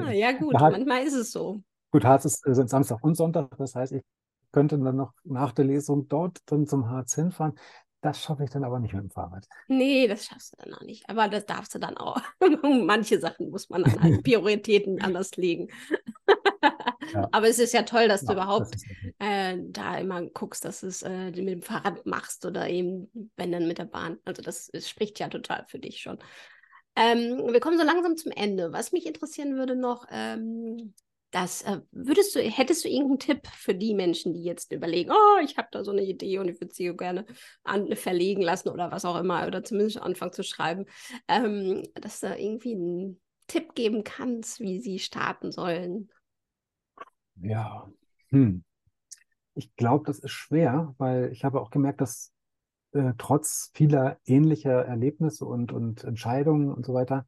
[0.02, 1.62] Ah, ja gut, hat- manchmal ist es so.
[1.92, 4.04] Gut, Harz ist äh, sind Samstag und Sonntag, das heißt, ich
[4.52, 7.54] könnte dann noch nach der Lesung dort dann zum Harz hinfahren.
[8.02, 9.48] Das schaffe ich dann aber nicht mit dem Fahrrad.
[9.70, 11.10] Nee, das schaffst du dann auch nicht.
[11.10, 12.20] Aber das darfst du dann auch.
[12.84, 15.70] Manche Sachen muss man halt Prioritäten anders legen.
[17.14, 17.30] Ja.
[17.32, 18.84] Aber es ist ja toll, dass ja, du überhaupt das
[19.20, 23.52] äh, da immer guckst, dass du es äh, mit dem Fahrrad machst oder eben, wenn
[23.52, 24.18] dann mit der Bahn.
[24.26, 26.18] Also das, das spricht ja total für dich schon.
[26.96, 28.72] Ähm, wir kommen so langsam zum Ende.
[28.72, 30.94] Was mich interessieren würde noch, ähm,
[31.34, 35.40] das äh, würdest du, hättest du irgendeinen Tipp für die Menschen, die jetzt überlegen, oh,
[35.44, 37.26] ich habe da so eine Idee und ich würde sie gerne
[37.64, 40.86] an, verlegen lassen oder was auch immer, oder zumindest anfangen zu schreiben,
[41.28, 46.10] ähm, dass du irgendwie einen Tipp geben kannst, wie sie starten sollen?
[47.36, 47.90] Ja,
[48.30, 48.64] hm.
[49.54, 52.32] ich glaube, das ist schwer, weil ich habe auch gemerkt, dass
[52.94, 57.26] äh, trotz vieler ähnlicher Erlebnisse und, und Entscheidungen und so weiter,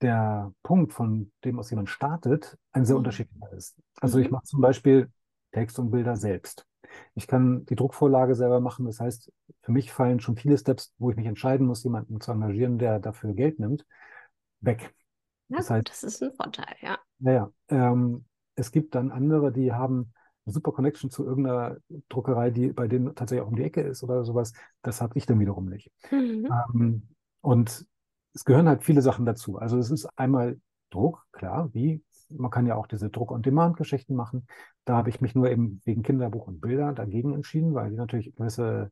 [0.00, 3.00] der Punkt, von dem aus jemand startet, ein sehr mhm.
[3.00, 3.76] unterschiedlicher ist.
[4.00, 4.24] Also mhm.
[4.24, 5.10] ich mache zum Beispiel
[5.52, 6.66] Text und Bilder selbst.
[7.14, 8.86] Ich kann die Druckvorlage selber machen.
[8.86, 12.32] Das heißt, für mich fallen schon viele Steps, wo ich mich entscheiden muss, jemanden zu
[12.32, 13.84] engagieren, der dafür Geld nimmt,
[14.60, 14.94] weg.
[15.48, 16.98] Ja, das, heißt, das ist ein Vorteil, ja.
[17.18, 18.24] Naja, ähm,
[18.58, 20.12] es gibt dann andere, die haben
[20.44, 21.76] eine super Connection zu irgendeiner
[22.08, 24.52] Druckerei, die bei denen tatsächlich auch um die Ecke ist oder sowas.
[24.82, 25.90] Das habe ich dann wiederum nicht.
[26.10, 26.48] Mhm.
[26.74, 27.02] Ähm,
[27.40, 27.86] und
[28.34, 29.58] es gehören halt viele Sachen dazu.
[29.58, 34.46] Also es ist einmal Druck, klar, wie man kann ja auch diese Druck-on-Demand-Geschichten machen.
[34.84, 38.34] Da habe ich mich nur eben wegen Kinderbuch und Bilder dagegen entschieden, weil die natürlich
[38.36, 38.90] gewisse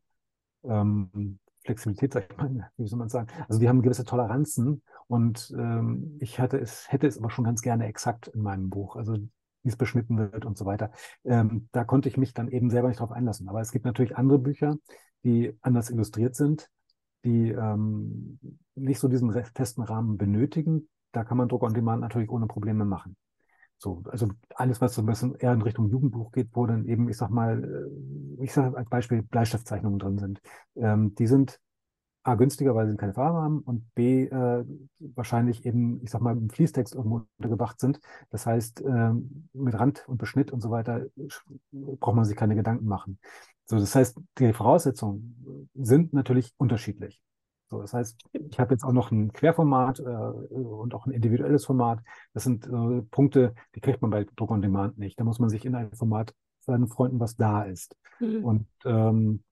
[0.64, 5.54] ähm, Flexibilität, sag ich mal, wie soll man sagen, also die haben gewisse Toleranzen und
[5.56, 9.16] ähm, ich hatte es, hätte es aber schon ganz gerne exakt in meinem Buch, also
[9.66, 10.92] wie es beschnitten wird und so weiter.
[11.24, 13.48] Ähm, da konnte ich mich dann eben selber nicht drauf einlassen.
[13.48, 14.76] Aber es gibt natürlich andere Bücher,
[15.24, 16.70] die anders illustriert sind,
[17.24, 18.38] die ähm,
[18.76, 20.88] nicht so diesen festen Rahmen benötigen.
[21.10, 23.16] Da kann man Druck on Demand natürlich ohne Probleme machen.
[23.78, 27.08] So, also alles, was so ein bisschen eher in Richtung Jugendbuch geht, wo dann eben,
[27.08, 30.40] ich sag mal, äh, ich sage als Beispiel Bleistiftzeichnungen drin sind.
[30.76, 31.60] Ähm, die sind
[32.26, 34.64] A, günstiger, weil sie keine Farbe haben und B, äh,
[34.98, 38.00] wahrscheinlich eben, ich sag mal, im Fließtext irgendwo untergebracht sind.
[38.30, 39.12] Das heißt, äh,
[39.52, 41.06] mit Rand und Beschnitt und so weiter
[41.72, 43.18] braucht man sich keine Gedanken machen.
[43.64, 47.20] So, das heißt, die Voraussetzungen sind natürlich unterschiedlich.
[47.68, 51.64] So, das heißt, ich habe jetzt auch noch ein Querformat äh, und auch ein individuelles
[51.64, 52.00] Format.
[52.32, 55.18] Das sind äh, Punkte, die kriegt man bei Druck on Demand nicht.
[55.18, 57.96] Da muss man sich in ein Format seinen Freunden, was da ist.
[58.20, 58.44] Mhm.
[58.44, 59.42] Und ähm,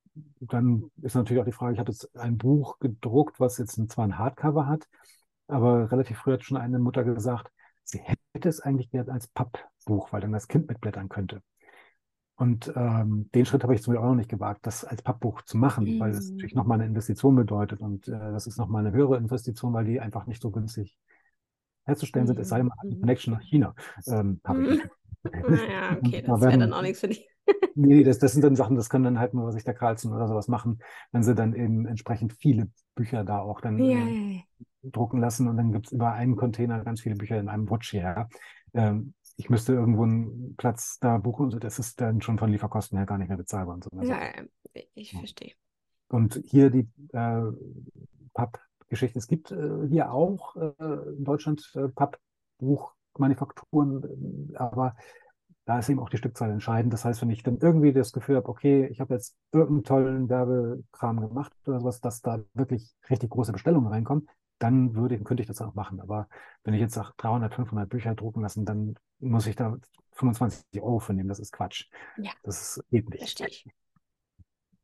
[0.41, 4.05] dann ist natürlich auch die Frage, ich habe jetzt ein Buch gedruckt, was jetzt zwar
[4.05, 4.89] ein Hardcover hat,
[5.49, 7.51] aber relativ früh hat schon eine Mutter gesagt,
[7.83, 11.43] sie hätte es eigentlich gerne als Pappbuch, weil dann das Kind mitblättern könnte.
[12.37, 15.43] Und ähm, den Schritt habe ich zum Beispiel auch noch nicht gewagt, das als Pappbuch
[15.43, 16.01] zu machen, mhm.
[16.01, 17.81] weil es natürlich nochmal eine Investition bedeutet.
[17.81, 20.99] Und äh, das ist nochmal eine höhere Investition, weil die einfach nicht so günstig
[21.85, 22.29] herzustellen mhm.
[22.29, 23.01] sind, es sei denn, man hat eine mhm.
[23.01, 23.75] Connection nach China.
[24.07, 24.83] Ähm, ich.
[25.49, 27.27] Naja, okay, das wäre dann auch nichts für dich.
[27.75, 30.29] nee, das, das sind dann Sachen, das kann dann halt nur sich der Carlson oder
[30.29, 30.81] sowas machen,
[31.13, 34.43] wenn sie dann eben entsprechend viele Bücher da auch dann ja, äh,
[34.83, 37.91] drucken lassen und dann gibt es über einen Container ganz viele Bücher in einem Watch
[37.91, 38.29] hier.
[38.75, 42.99] Ähm, ich müsste irgendwo einen Platz da buchen und das ist dann schon von Lieferkosten
[42.99, 43.75] her gar nicht mehr bezahlbar.
[43.75, 43.91] Und so.
[43.97, 44.19] Also, ja,
[44.95, 45.53] ich verstehe.
[46.09, 47.43] Und hier die äh,
[48.85, 49.19] Pappgeschichte.
[49.19, 50.73] Es gibt äh, hier auch äh,
[51.17, 54.95] in Deutschland äh, Pappbuchmanufakturen, aber
[55.65, 56.93] da ist eben auch die Stückzahl entscheidend.
[56.93, 60.29] Das heißt, wenn ich dann irgendwie das Gefühl habe, okay, ich habe jetzt irgendeinen tollen
[60.29, 64.29] Werbekram gemacht oder sowas, dass da wirklich richtig große Bestellungen reinkommen,
[64.59, 66.01] dann würde, könnte ich das auch machen.
[66.01, 66.29] Aber
[66.65, 69.79] wenn ich jetzt sage, 300, 500 Bücher drucken lassen, dann muss ich da
[70.13, 71.31] 25 Euro für nehmen.
[71.31, 71.89] Das ist Quatsch.
[72.19, 72.33] Ja.
[72.43, 73.21] Das geht nicht.
[73.21, 73.67] Verstehe ich.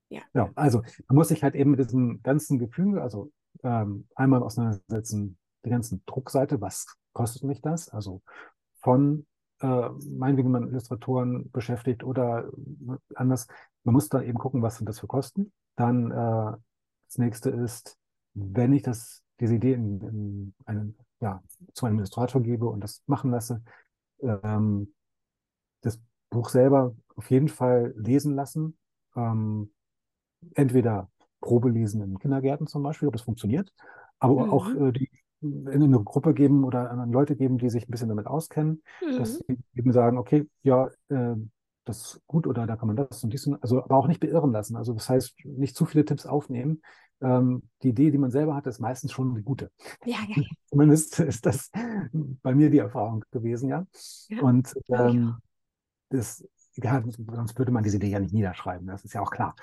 [0.09, 0.23] Ja.
[0.33, 0.51] ja.
[0.55, 3.31] Also man muss sich halt eben mit diesem ganzen Gefühl, also
[3.63, 7.89] ähm, einmal auseinandersetzen, die ganzen Druckseite, was kostet mich das?
[7.89, 8.23] Also
[8.81, 9.27] von
[9.61, 13.47] äh, meinetwegen man Illustratoren beschäftigt oder äh, anders.
[13.85, 15.53] Man muss dann eben gucken, was sind das für Kosten.
[15.77, 16.57] Dann äh,
[17.07, 17.99] das nächste ist,
[18.35, 21.43] wenn ich das, diese Idee in, in einen, ja,
[21.75, 23.63] zu einem Illustrator gebe und das machen lasse,
[24.21, 24.95] ähm,
[25.83, 28.79] das Buch selber auf jeden Fall lesen lassen.
[29.17, 29.73] Ähm,
[30.55, 33.73] entweder Probe lesen in Kindergärten zum Beispiel, ob das funktioniert,
[34.19, 34.51] aber mhm.
[34.51, 35.11] auch äh, die
[35.43, 39.17] in eine Gruppe geben oder an Leute geben, die sich ein bisschen damit auskennen, mhm.
[39.17, 41.35] dass sie eben sagen, okay, ja, äh,
[41.87, 44.21] das ist gut oder da kann man das und dies, und, also aber auch nicht
[44.21, 44.77] beirren lassen.
[44.77, 46.83] Also das heißt, nicht zu viele Tipps aufnehmen.
[47.23, 49.71] Ähm, die Idee, die man selber hat, ist meistens schon die gute.
[50.05, 50.43] Ja, ja.
[50.67, 51.71] Zumindest ist das
[52.13, 53.87] bei mir die Erfahrung gewesen, ja.
[54.29, 55.37] ja und ähm,
[56.11, 56.47] das,
[56.77, 59.55] ja, sonst würde man diese Idee ja nicht niederschreiben, das ist ja auch klar.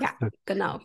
[0.00, 0.10] Ja,
[0.44, 0.80] genau.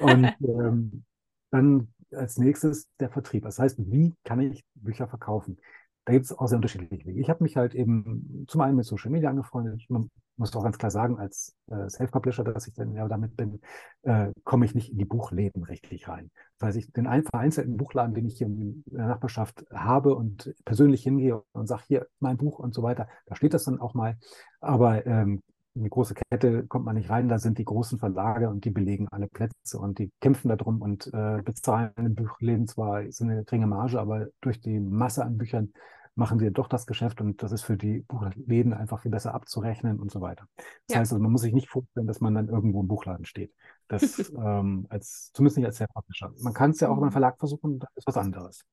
[0.00, 1.04] Und ähm,
[1.50, 3.44] dann als nächstes der Vertrieb.
[3.44, 5.58] Das heißt, wie kann ich Bücher verkaufen?
[6.04, 7.20] Da gibt es auch sehr unterschiedliche Wege.
[7.20, 9.76] Ich habe mich halt eben zum einen mit Social Media angefreundet.
[9.78, 13.60] Ich muss auch ganz klar sagen, als äh, Self-Publisher, dass ich dann ja damit bin,
[14.02, 16.30] äh, komme ich nicht in die Buchläden richtig rein.
[16.58, 20.52] Das heißt, ich den einen vereinzelten Buchladen, den ich hier in der Nachbarschaft habe und
[20.64, 23.94] persönlich hingehe und sage, hier mein Buch und so weiter, da steht das dann auch
[23.94, 24.18] mal.
[24.60, 25.42] Aber ähm,
[25.74, 28.70] in die große Kette kommt man nicht rein, da sind die großen Verlage und die
[28.70, 33.44] belegen alle Plätze und die kämpfen darum und äh, bezahlen in Buchläden zwar so eine
[33.44, 35.72] geringe Marge, aber durch die Masse an Büchern
[36.14, 39.98] machen sie doch das Geschäft und das ist für die Buchläden einfach viel besser abzurechnen
[39.98, 40.46] und so weiter.
[40.56, 41.00] Das ja.
[41.00, 43.54] heißt also, man muss sich nicht vorstellen, dass man dann irgendwo im Buchladen steht.
[43.88, 44.02] Das
[44.36, 46.32] ähm, als, zumindest nicht als Self-Publisher.
[46.42, 47.02] Man kann es ja auch mhm.
[47.02, 48.64] beim Verlag versuchen, das ist was anderes.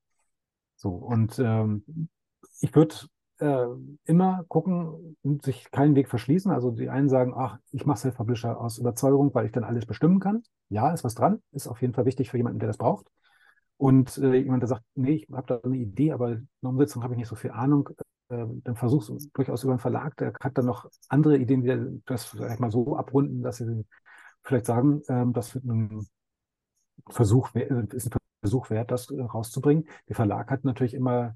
[0.75, 2.09] So, und ähm,
[2.59, 2.95] ich würde
[3.39, 3.67] äh,
[4.05, 6.51] immer gucken und sich keinen Weg verschließen.
[6.51, 10.19] Also die einen sagen, ach, ich mache Self-Publisher aus Überzeugung, weil ich dann alles bestimmen
[10.19, 10.43] kann.
[10.69, 13.07] Ja, ist was dran, ist auf jeden Fall wichtig für jemanden, der das braucht.
[13.77, 17.01] Und äh, jemand, der sagt, nee, ich habe da eine Idee, aber in der Umsetzung
[17.03, 17.89] habe ich nicht so viel Ahnung,
[18.29, 22.25] äh, dann versuch's durchaus über einen Verlag, der hat dann noch andere Ideen, die das
[22.25, 23.85] vielleicht mal so abrunden, dass sie
[24.43, 26.07] vielleicht sagen, äh, das wird ein
[27.09, 29.87] Versuch, äh, ist ein Versuch wert, das rauszubringen.
[30.07, 31.35] Der Verlag hat natürlich immer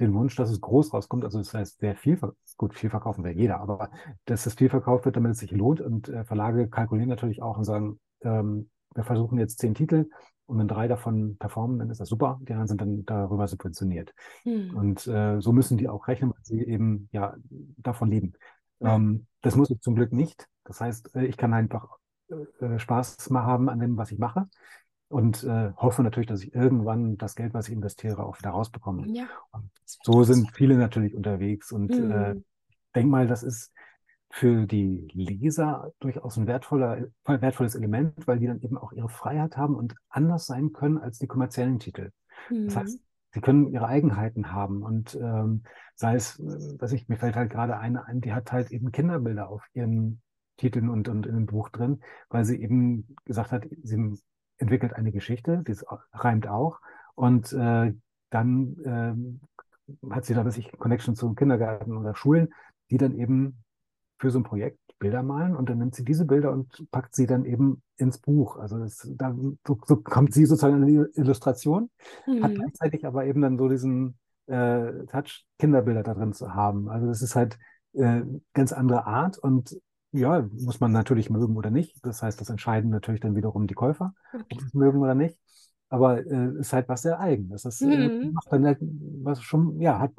[0.00, 1.24] den Wunsch, dass es groß rauskommt.
[1.24, 2.18] Also das heißt, sehr viel,
[2.56, 3.90] gut, viel verkaufen will jeder, aber
[4.24, 5.80] dass es viel verkauft wird, damit es sich lohnt.
[5.80, 10.08] Und äh, Verlage kalkulieren natürlich auch und sagen, ähm, wir versuchen jetzt zehn Titel
[10.46, 12.40] und wenn drei davon performen, dann ist das super.
[12.42, 14.14] Die anderen sind dann darüber subventioniert.
[14.44, 14.74] Hm.
[14.74, 17.36] Und äh, so müssen die auch rechnen, weil sie eben ja
[17.76, 18.32] davon leben.
[18.80, 18.96] Ja.
[18.96, 20.48] Ähm, das muss ich zum Glück nicht.
[20.64, 21.98] Das heißt, äh, ich kann einfach
[22.30, 24.48] äh, äh, Spaß mal haben an dem, was ich mache
[25.08, 29.06] und äh, hoffe natürlich, dass ich irgendwann das Geld, was ich investiere, auch wieder rausbekomme.
[29.08, 29.26] Ja.
[29.84, 32.10] So sind viele natürlich unterwegs und mhm.
[32.10, 32.34] äh,
[32.94, 33.72] denk mal, das ist
[34.30, 39.56] für die Leser durchaus ein wertvoller, wertvolles Element, weil die dann eben auch ihre Freiheit
[39.56, 42.10] haben und anders sein können als die kommerziellen Titel.
[42.50, 42.66] Mhm.
[42.66, 43.00] Das heißt,
[43.32, 45.62] sie können ihre Eigenheiten haben und ähm,
[45.94, 46.42] sei es,
[46.78, 50.20] dass ich, mir fällt halt gerade eine ein, die hat halt eben Kinderbilder auf ihren
[50.58, 54.18] Titeln und, und in dem Buch drin, weil sie eben gesagt hat, sie
[54.58, 55.76] entwickelt eine Geschichte, die
[56.12, 56.80] reimt auch.
[57.14, 57.94] Und äh,
[58.30, 62.52] dann äh, hat sie da sich Connection zu Kindergarten oder Schulen,
[62.90, 63.64] die dann eben
[64.18, 67.26] für so ein Projekt Bilder malen und dann nimmt sie diese Bilder und packt sie
[67.26, 68.56] dann eben ins Buch.
[68.56, 71.90] Also das, dann, so, so kommt sie sozusagen in die Illustration,
[72.26, 72.42] mhm.
[72.42, 76.88] hat gleichzeitig aber eben dann so diesen äh, Touch, Kinderbilder da drin zu haben.
[76.88, 77.58] Also das ist halt
[77.92, 78.22] äh,
[78.54, 79.80] ganz andere Art und
[80.12, 82.04] ja, muss man natürlich mögen oder nicht.
[82.04, 85.38] Das heißt, das entscheiden natürlich dann wiederum die Käufer, ob sie es mögen oder nicht.
[85.90, 87.62] Aber äh, ist halt was sehr eigenes.
[87.62, 88.32] Das äh, mhm.
[88.32, 90.12] macht dann halt, was schon, ja, hat,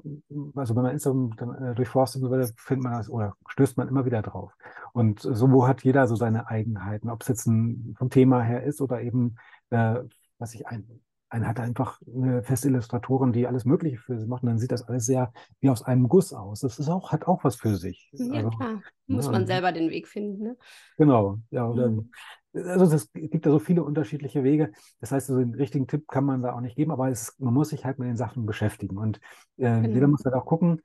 [0.55, 2.23] also wenn man Instagram dann äh, durchforstet,
[2.57, 4.51] findet man das oder stößt man immer wieder drauf.
[4.93, 8.81] Und so hat jeder so seine Eigenheiten, ob es jetzt ein, vom Thema her ist
[8.81, 9.35] oder eben,
[9.69, 9.99] äh,
[10.39, 14.43] was ich ein, einer hat einfach eine feste Illustratorin, die alles Mögliche für sie macht.
[14.43, 16.61] Und dann sieht das alles sehr wie aus einem Guss aus.
[16.61, 18.09] Das ist auch, hat auch was für sich.
[18.13, 18.81] Ja, also, klar.
[19.07, 20.43] Muss ja, man selber den Weg finden.
[20.43, 20.57] Ne?
[20.97, 21.37] Genau.
[21.51, 22.11] Ja, mhm.
[22.53, 24.71] Also es gibt da so viele unterschiedliche Wege.
[24.99, 27.53] Das heißt, also den richtigen Tipp kann man da auch nicht geben, aber es, man
[27.53, 28.97] muss sich halt mit den Sachen beschäftigen.
[28.97, 29.17] Und
[29.57, 29.89] äh, genau.
[29.89, 30.81] jeder muss halt auch gucken,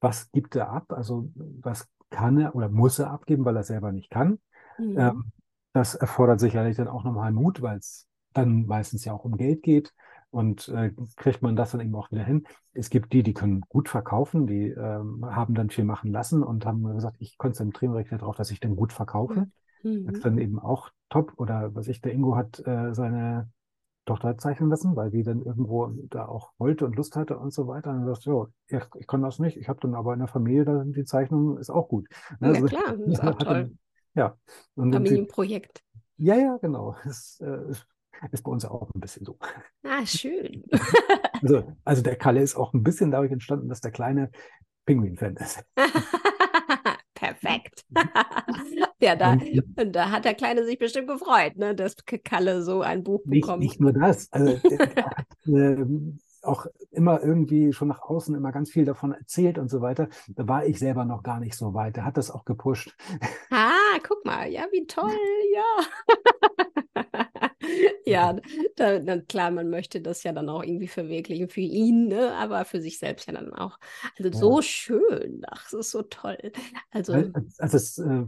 [0.00, 3.90] was gibt er ab, also was kann er oder muss er abgeben, weil er selber
[3.90, 4.38] nicht kann.
[4.78, 4.98] Mhm.
[4.98, 5.24] Ähm,
[5.72, 8.06] das erfordert sicherlich dann auch nochmal Mut, weil es
[8.42, 9.94] dann meistens ja auch um Geld geht
[10.30, 12.46] und äh, kriegt man das dann eben auch wieder hin.
[12.72, 16.66] Es gibt die, die können gut verkaufen, die ähm, haben dann viel machen lassen und
[16.66, 19.48] haben gesagt, ich konzentriere mich darauf, dass ich dann gut verkaufe.
[19.82, 20.06] Mhm.
[20.06, 21.32] Das ist dann eben auch top.
[21.36, 23.50] Oder was ich, der Ingo hat äh, seine
[24.04, 27.66] Tochter zeichnen lassen, weil die dann irgendwo da auch wollte und Lust hatte und so
[27.66, 27.90] weiter.
[27.90, 29.56] Und dann sagt, ja, ich, ich kann das nicht.
[29.56, 32.08] Ich habe dann aber in der Familie dann die Zeichnung ist auch gut.
[32.40, 32.48] Ne?
[32.48, 33.54] Ja, also, klar, das ist auch toll.
[33.54, 33.78] Dann,
[34.14, 34.36] ja.
[34.74, 35.82] Und Familienprojekt.
[36.16, 36.96] ja, ja, genau.
[37.04, 37.74] Das äh,
[38.32, 39.38] ist bei uns auch ein bisschen so.
[39.82, 40.64] Ah, schön.
[41.42, 44.30] also, also der Kalle ist auch ein bisschen dadurch entstanden, dass der kleine
[44.86, 45.62] Pinguin-Fan ist.
[47.14, 47.84] Perfekt.
[49.00, 49.36] ja, da,
[49.76, 53.58] und da hat der Kleine sich bestimmt gefreut, ne, dass Kalle so ein Buch bekommt.
[53.58, 54.32] Nicht, nicht nur das.
[54.32, 55.84] Also, er hat, äh,
[56.42, 60.08] auch immer irgendwie schon nach außen immer ganz viel davon erzählt und so weiter.
[60.28, 61.96] Da war ich selber noch gar nicht so weit.
[61.96, 62.96] Er hat das auch gepusht.
[63.50, 65.10] Ah, guck mal, ja, wie toll,
[65.54, 67.24] ja.
[68.04, 68.36] ja,
[68.76, 72.32] da, dann, klar, man möchte das ja dann auch irgendwie verwirklichen für ihn, ne?
[72.34, 73.78] aber für sich selbst ja dann auch.
[74.18, 74.36] Also ja.
[74.36, 76.38] so schön, ach, das ist so toll.
[76.90, 77.12] Also,
[77.58, 78.24] also es, äh,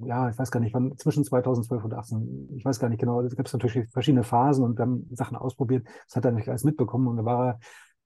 [0.00, 3.20] ja, ich weiß gar nicht, wann, zwischen 2012 und 2018, ich weiß gar nicht genau,
[3.20, 5.86] es natürlich verschiedene Phasen und wir haben Sachen ausprobiert.
[6.06, 7.60] Das hat er nicht alles mitbekommen und da war er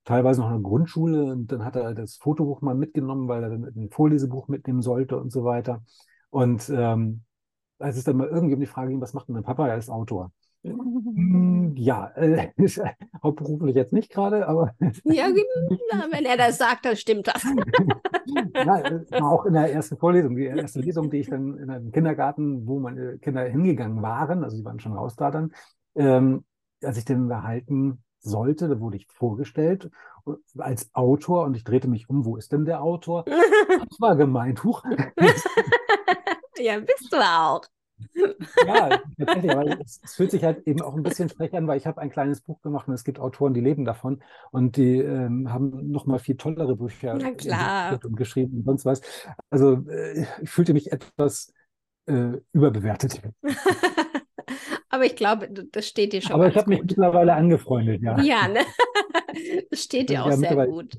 [0.05, 3.49] teilweise noch in der Grundschule und dann hat er das Fotobuch mal mitgenommen, weil er
[3.49, 5.83] dann ein Vorlesebuch mitnehmen sollte und so weiter.
[6.29, 7.23] Und ähm,
[7.79, 9.67] als es dann mal irgendwie um die Frage ging, was macht denn mein Papa?
[9.67, 10.31] Er ist Autor.
[10.63, 12.49] Hm, ja, äh,
[13.21, 14.73] hauptberuflich jetzt nicht gerade, aber.
[15.03, 15.27] Ja,
[16.11, 17.43] wenn er das sagt, dann stimmt das.
[18.55, 22.65] ja, auch in der ersten Vorlesung, die erste Lesung, die ich dann in einem Kindergarten,
[22.65, 25.51] wo meine Kinder hingegangen waren, also sie waren schon raus da dann,
[25.95, 26.45] ähm,
[26.81, 29.91] als ich den behalten sollte, da wurde ich vorgestellt
[30.57, 33.25] als Autor und ich drehte mich um, wo ist denn der Autor?
[33.67, 34.83] Das war gemeint, huch.
[36.57, 37.61] ja, bist du auch.
[38.65, 41.77] Ja, tatsächlich, aber es, es, fühlt sich halt eben auch ein bisschen frech an, weil
[41.77, 44.99] ich habe ein kleines Buch gemacht und es gibt Autoren, die leben davon und die
[44.99, 49.01] ähm, haben noch mal viel tollere Bücher und geschrieben und sonst was.
[49.49, 51.53] Also äh, ich fühlte mich etwas
[52.05, 53.21] äh, überbewertet.
[54.89, 56.33] aber ich glaube, das steht dir schon.
[56.33, 58.19] Aber ich habe mich mittlerweile angefreundet, ja.
[58.21, 58.61] Ja, ne?
[59.69, 60.97] das steht dir auch sehr gut.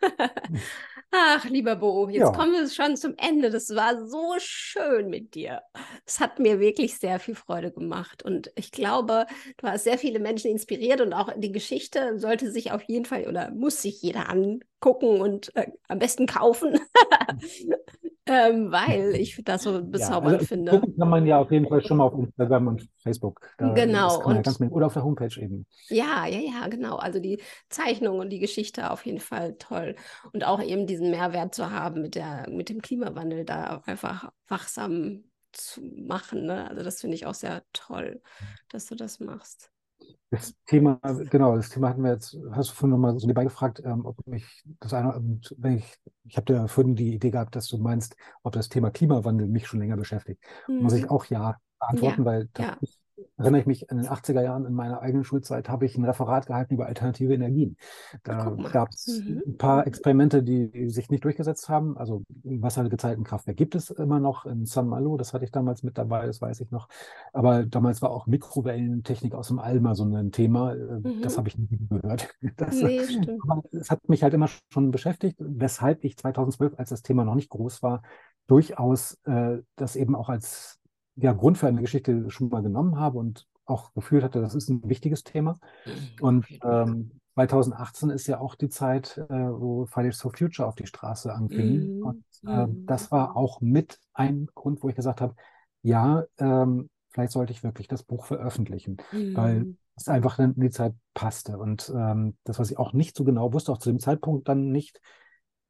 [1.16, 2.32] Ach, lieber Bo, jetzt ja.
[2.32, 3.50] kommen wir schon zum Ende.
[3.50, 5.62] Das war so schön mit dir.
[6.04, 8.24] Es hat mir wirklich sehr viel Freude gemacht.
[8.24, 9.26] Und ich glaube,
[9.58, 13.28] du hast sehr viele Menschen inspiriert und auch die Geschichte sollte sich auf jeden Fall
[13.28, 16.80] oder muss sich jeder angucken und äh, am besten kaufen.
[18.26, 20.70] ähm, weil ich das so bezaubernd ja, also, finde.
[20.72, 23.50] Gucken kann man ja auf jeden Fall schon mal auf Instagram und Facebook.
[23.58, 24.24] Da, genau.
[24.24, 25.66] Und, ja oder auf der Homepage eben.
[25.88, 26.96] Ja, ja, ja, genau.
[26.96, 29.96] Also die Zeichnung und die Geschichte auf jeden Fall toll.
[30.32, 35.24] Und auch eben diesen Mehrwert zu haben mit, der, mit dem Klimawandel, da einfach wachsam
[35.52, 36.46] zu machen.
[36.46, 36.68] Ne?
[36.68, 38.22] Also das finde ich auch sehr toll,
[38.70, 39.70] dass du das machst.
[40.30, 40.98] Das Thema,
[41.30, 44.16] genau, das Thema hatten wir jetzt, hast du vorhin nochmal so nebenbei gefragt, ähm, ob
[44.26, 45.14] mich das eine,
[45.58, 48.90] wenn ich, ich habe ja vorhin die Idee gehabt, dass du meinst, ob das Thema
[48.90, 50.42] Klimawandel mich schon länger beschäftigt.
[50.66, 50.82] Mhm.
[50.82, 52.76] Muss ich auch ja beantworten, ja, weil das ja.
[52.80, 53.03] ist
[53.36, 56.46] erinnere ich mich in den 80er Jahren in meiner eigenen Schulzeit, habe ich ein Referat
[56.46, 57.76] gehalten über alternative Energien.
[58.22, 59.42] Da gab es mhm.
[59.46, 61.96] ein paar Experimente, die sich nicht durchgesetzt haben.
[61.98, 66.26] Also Wassergezeitenkraftwerk gibt es immer noch in San Malo, das hatte ich damals mit dabei,
[66.26, 66.88] das weiß ich noch.
[67.32, 70.74] Aber damals war auch Mikrowellentechnik aus dem Alma so ein Thema.
[70.74, 71.22] Mhm.
[71.22, 72.28] Das habe ich nie gehört.
[72.56, 73.00] Das, nee,
[73.72, 77.48] das hat mich halt immer schon beschäftigt, weshalb ich 2012, als das Thema noch nicht
[77.48, 78.02] groß war,
[78.46, 80.78] durchaus äh, das eben auch als
[81.16, 84.68] ja, Grund für eine Geschichte schon mal genommen habe und auch gefühlt hatte, das ist
[84.68, 85.58] ein wichtiges Thema.
[85.86, 90.76] Mhm, und ähm, 2018 ist ja auch die Zeit, äh, wo Fridays for Future auf
[90.76, 91.98] die Straße anfing.
[91.98, 92.02] Mhm.
[92.02, 92.86] Und äh, mhm.
[92.86, 95.34] das war auch mit ein Grund, wo ich gesagt habe,
[95.82, 99.36] ja, ähm, vielleicht sollte ich wirklich das Buch veröffentlichen, mhm.
[99.36, 101.58] weil es einfach in die Zeit passte.
[101.58, 104.70] Und ähm, das, was ich auch nicht so genau wusste, auch zu dem Zeitpunkt dann
[104.70, 105.00] nicht,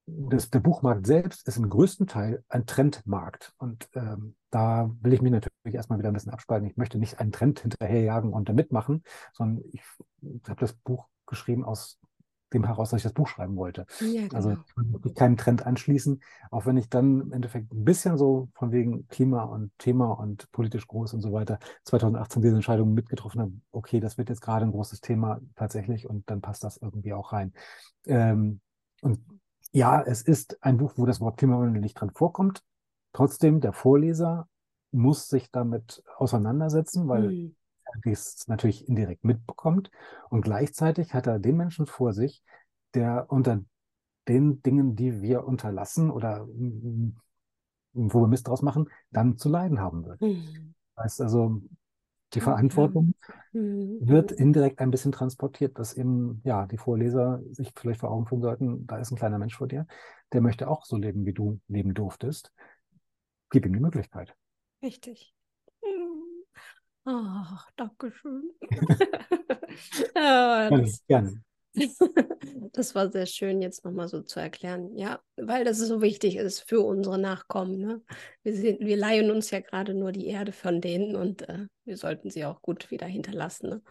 [0.06, 3.54] das, der Buchmarkt selbst ist im größten Teil ein Trendmarkt.
[3.58, 6.68] Und ähm, da will ich mich natürlich erstmal wieder ein bisschen abspalten.
[6.68, 9.02] Ich möchte nicht einen Trend hinterherjagen und da mitmachen,
[9.32, 9.82] sondern ich
[10.46, 11.98] habe das Buch geschrieben aus
[12.52, 13.86] dem heraus, dass ich das Buch schreiben wollte.
[14.00, 14.62] Ja, also genau.
[14.76, 18.48] Also ich kann keinen Trend anschließen, auch wenn ich dann im Endeffekt ein bisschen so
[18.54, 23.40] von wegen Klima und Thema und politisch groß und so weiter 2018 diese Entscheidung mitgetroffen
[23.40, 27.12] habe, okay, das wird jetzt gerade ein großes Thema tatsächlich und dann passt das irgendwie
[27.12, 27.52] auch rein.
[28.06, 28.60] Ähm,
[29.02, 29.18] und
[29.74, 32.62] ja, es ist ein Buch, wo das Wort Klimawandel nicht dran vorkommt.
[33.12, 34.48] Trotzdem, der Vorleser
[34.92, 37.56] muss sich damit auseinandersetzen, weil mhm.
[38.04, 39.90] er es natürlich indirekt mitbekommt.
[40.30, 42.40] Und gleichzeitig hat er den Menschen vor sich,
[42.94, 43.62] der unter
[44.28, 47.16] den Dingen, die wir unterlassen oder mm,
[47.94, 50.20] wo wir Mist draus machen, dann zu leiden haben wird.
[50.20, 50.74] Mhm.
[50.94, 51.62] Das heißt also,
[52.34, 53.14] die Verantwortung
[53.52, 53.98] mhm.
[54.00, 58.42] wird indirekt ein bisschen transportiert, dass eben, ja, die Vorleser sich vielleicht vor Augen führen
[58.42, 59.86] sollten, da ist ein kleiner Mensch vor dir,
[60.32, 62.52] der möchte auch so leben, wie du leben durftest.
[63.50, 64.34] Gib ihm die Möglichkeit.
[64.82, 65.34] Richtig.
[67.04, 68.50] Ach, danke schön.
[70.16, 71.42] ja, das, gerne.
[72.72, 74.96] Das war sehr schön, jetzt nochmal so zu erklären.
[74.96, 77.78] Ja, weil das so wichtig ist für unsere Nachkommen.
[77.78, 78.02] Ne?
[78.42, 81.96] Wir, sind, wir leihen uns ja gerade nur die Erde von denen und äh, wir
[81.96, 83.70] sollten sie auch gut wieder hinterlassen.
[83.70, 83.82] Ne?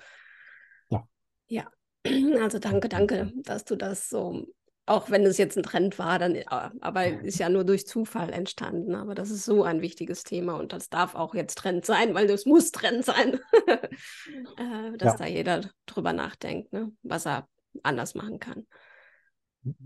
[0.90, 1.08] Ja.
[1.48, 1.72] Ja,
[2.42, 4.48] also danke, danke, dass du das so,
[4.86, 8.34] auch wenn es jetzt ein Trend war, dann, äh, aber ist ja nur durch Zufall
[8.34, 8.96] entstanden.
[8.96, 12.28] Aber das ist so ein wichtiges Thema und das darf auch jetzt Trend sein, weil
[12.28, 13.40] das muss Trend sein,
[14.58, 15.18] äh, dass ja.
[15.20, 16.92] da jeder drüber nachdenkt, ne?
[17.02, 17.48] was er
[17.82, 18.66] anders machen kann.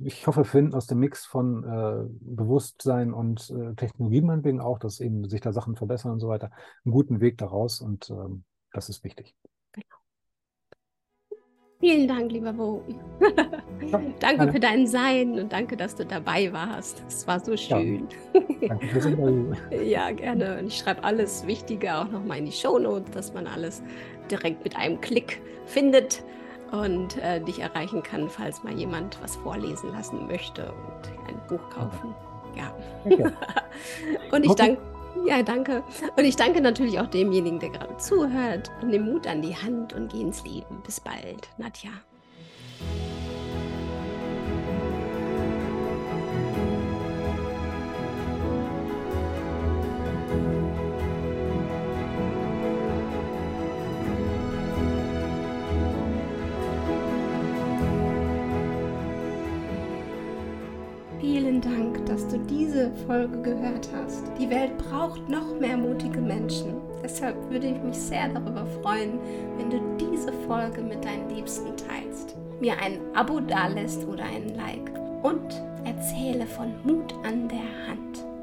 [0.04, 4.80] Ich hoffe, wir finden aus dem Mix von äh, Bewusstsein und äh, Technologie meinetwegen auch,
[4.80, 6.52] dass eben sich da Sachen verbessern und so weiter,
[6.84, 9.36] einen guten Weg daraus und ähm, das ist wichtig.
[9.74, 9.86] Genau.
[11.80, 12.84] Vielen Dank, lieber Bo.
[13.82, 14.52] Ja, danke gerne.
[14.52, 17.04] für dein Sein und danke, dass du dabei warst.
[17.08, 18.08] Es war so schön.
[18.34, 19.54] Ja, danke fürs Interview.
[19.84, 20.58] ja, gerne.
[20.58, 23.84] Und ich schreibe alles Wichtige auch nochmal in die Shownotes, dass man alles
[24.32, 26.24] direkt mit einem Klick findet
[26.72, 31.70] und äh, dich erreichen kann, falls mal jemand was vorlesen lassen möchte und ein Buch
[31.70, 32.14] kaufen.
[32.56, 32.74] Ja.
[33.06, 33.32] Okay.
[34.32, 34.82] und ich danke.
[35.26, 35.84] Ja, danke.
[36.16, 38.72] Und ich danke natürlich auch demjenigen, der gerade zuhört.
[38.84, 40.82] Nimm Mut an die Hand und geh ins Leben.
[40.86, 41.92] Bis bald, Nadja.
[62.50, 64.24] Diese Folge gehört hast.
[64.40, 66.76] Die Welt braucht noch mehr mutige Menschen.
[67.04, 69.20] Deshalb würde ich mich sehr darüber freuen,
[69.58, 74.92] wenn du diese Folge mit deinen Liebsten teilst, mir ein Abo dalässt oder einen Like
[75.24, 78.37] und erzähle von Mut an der Hand.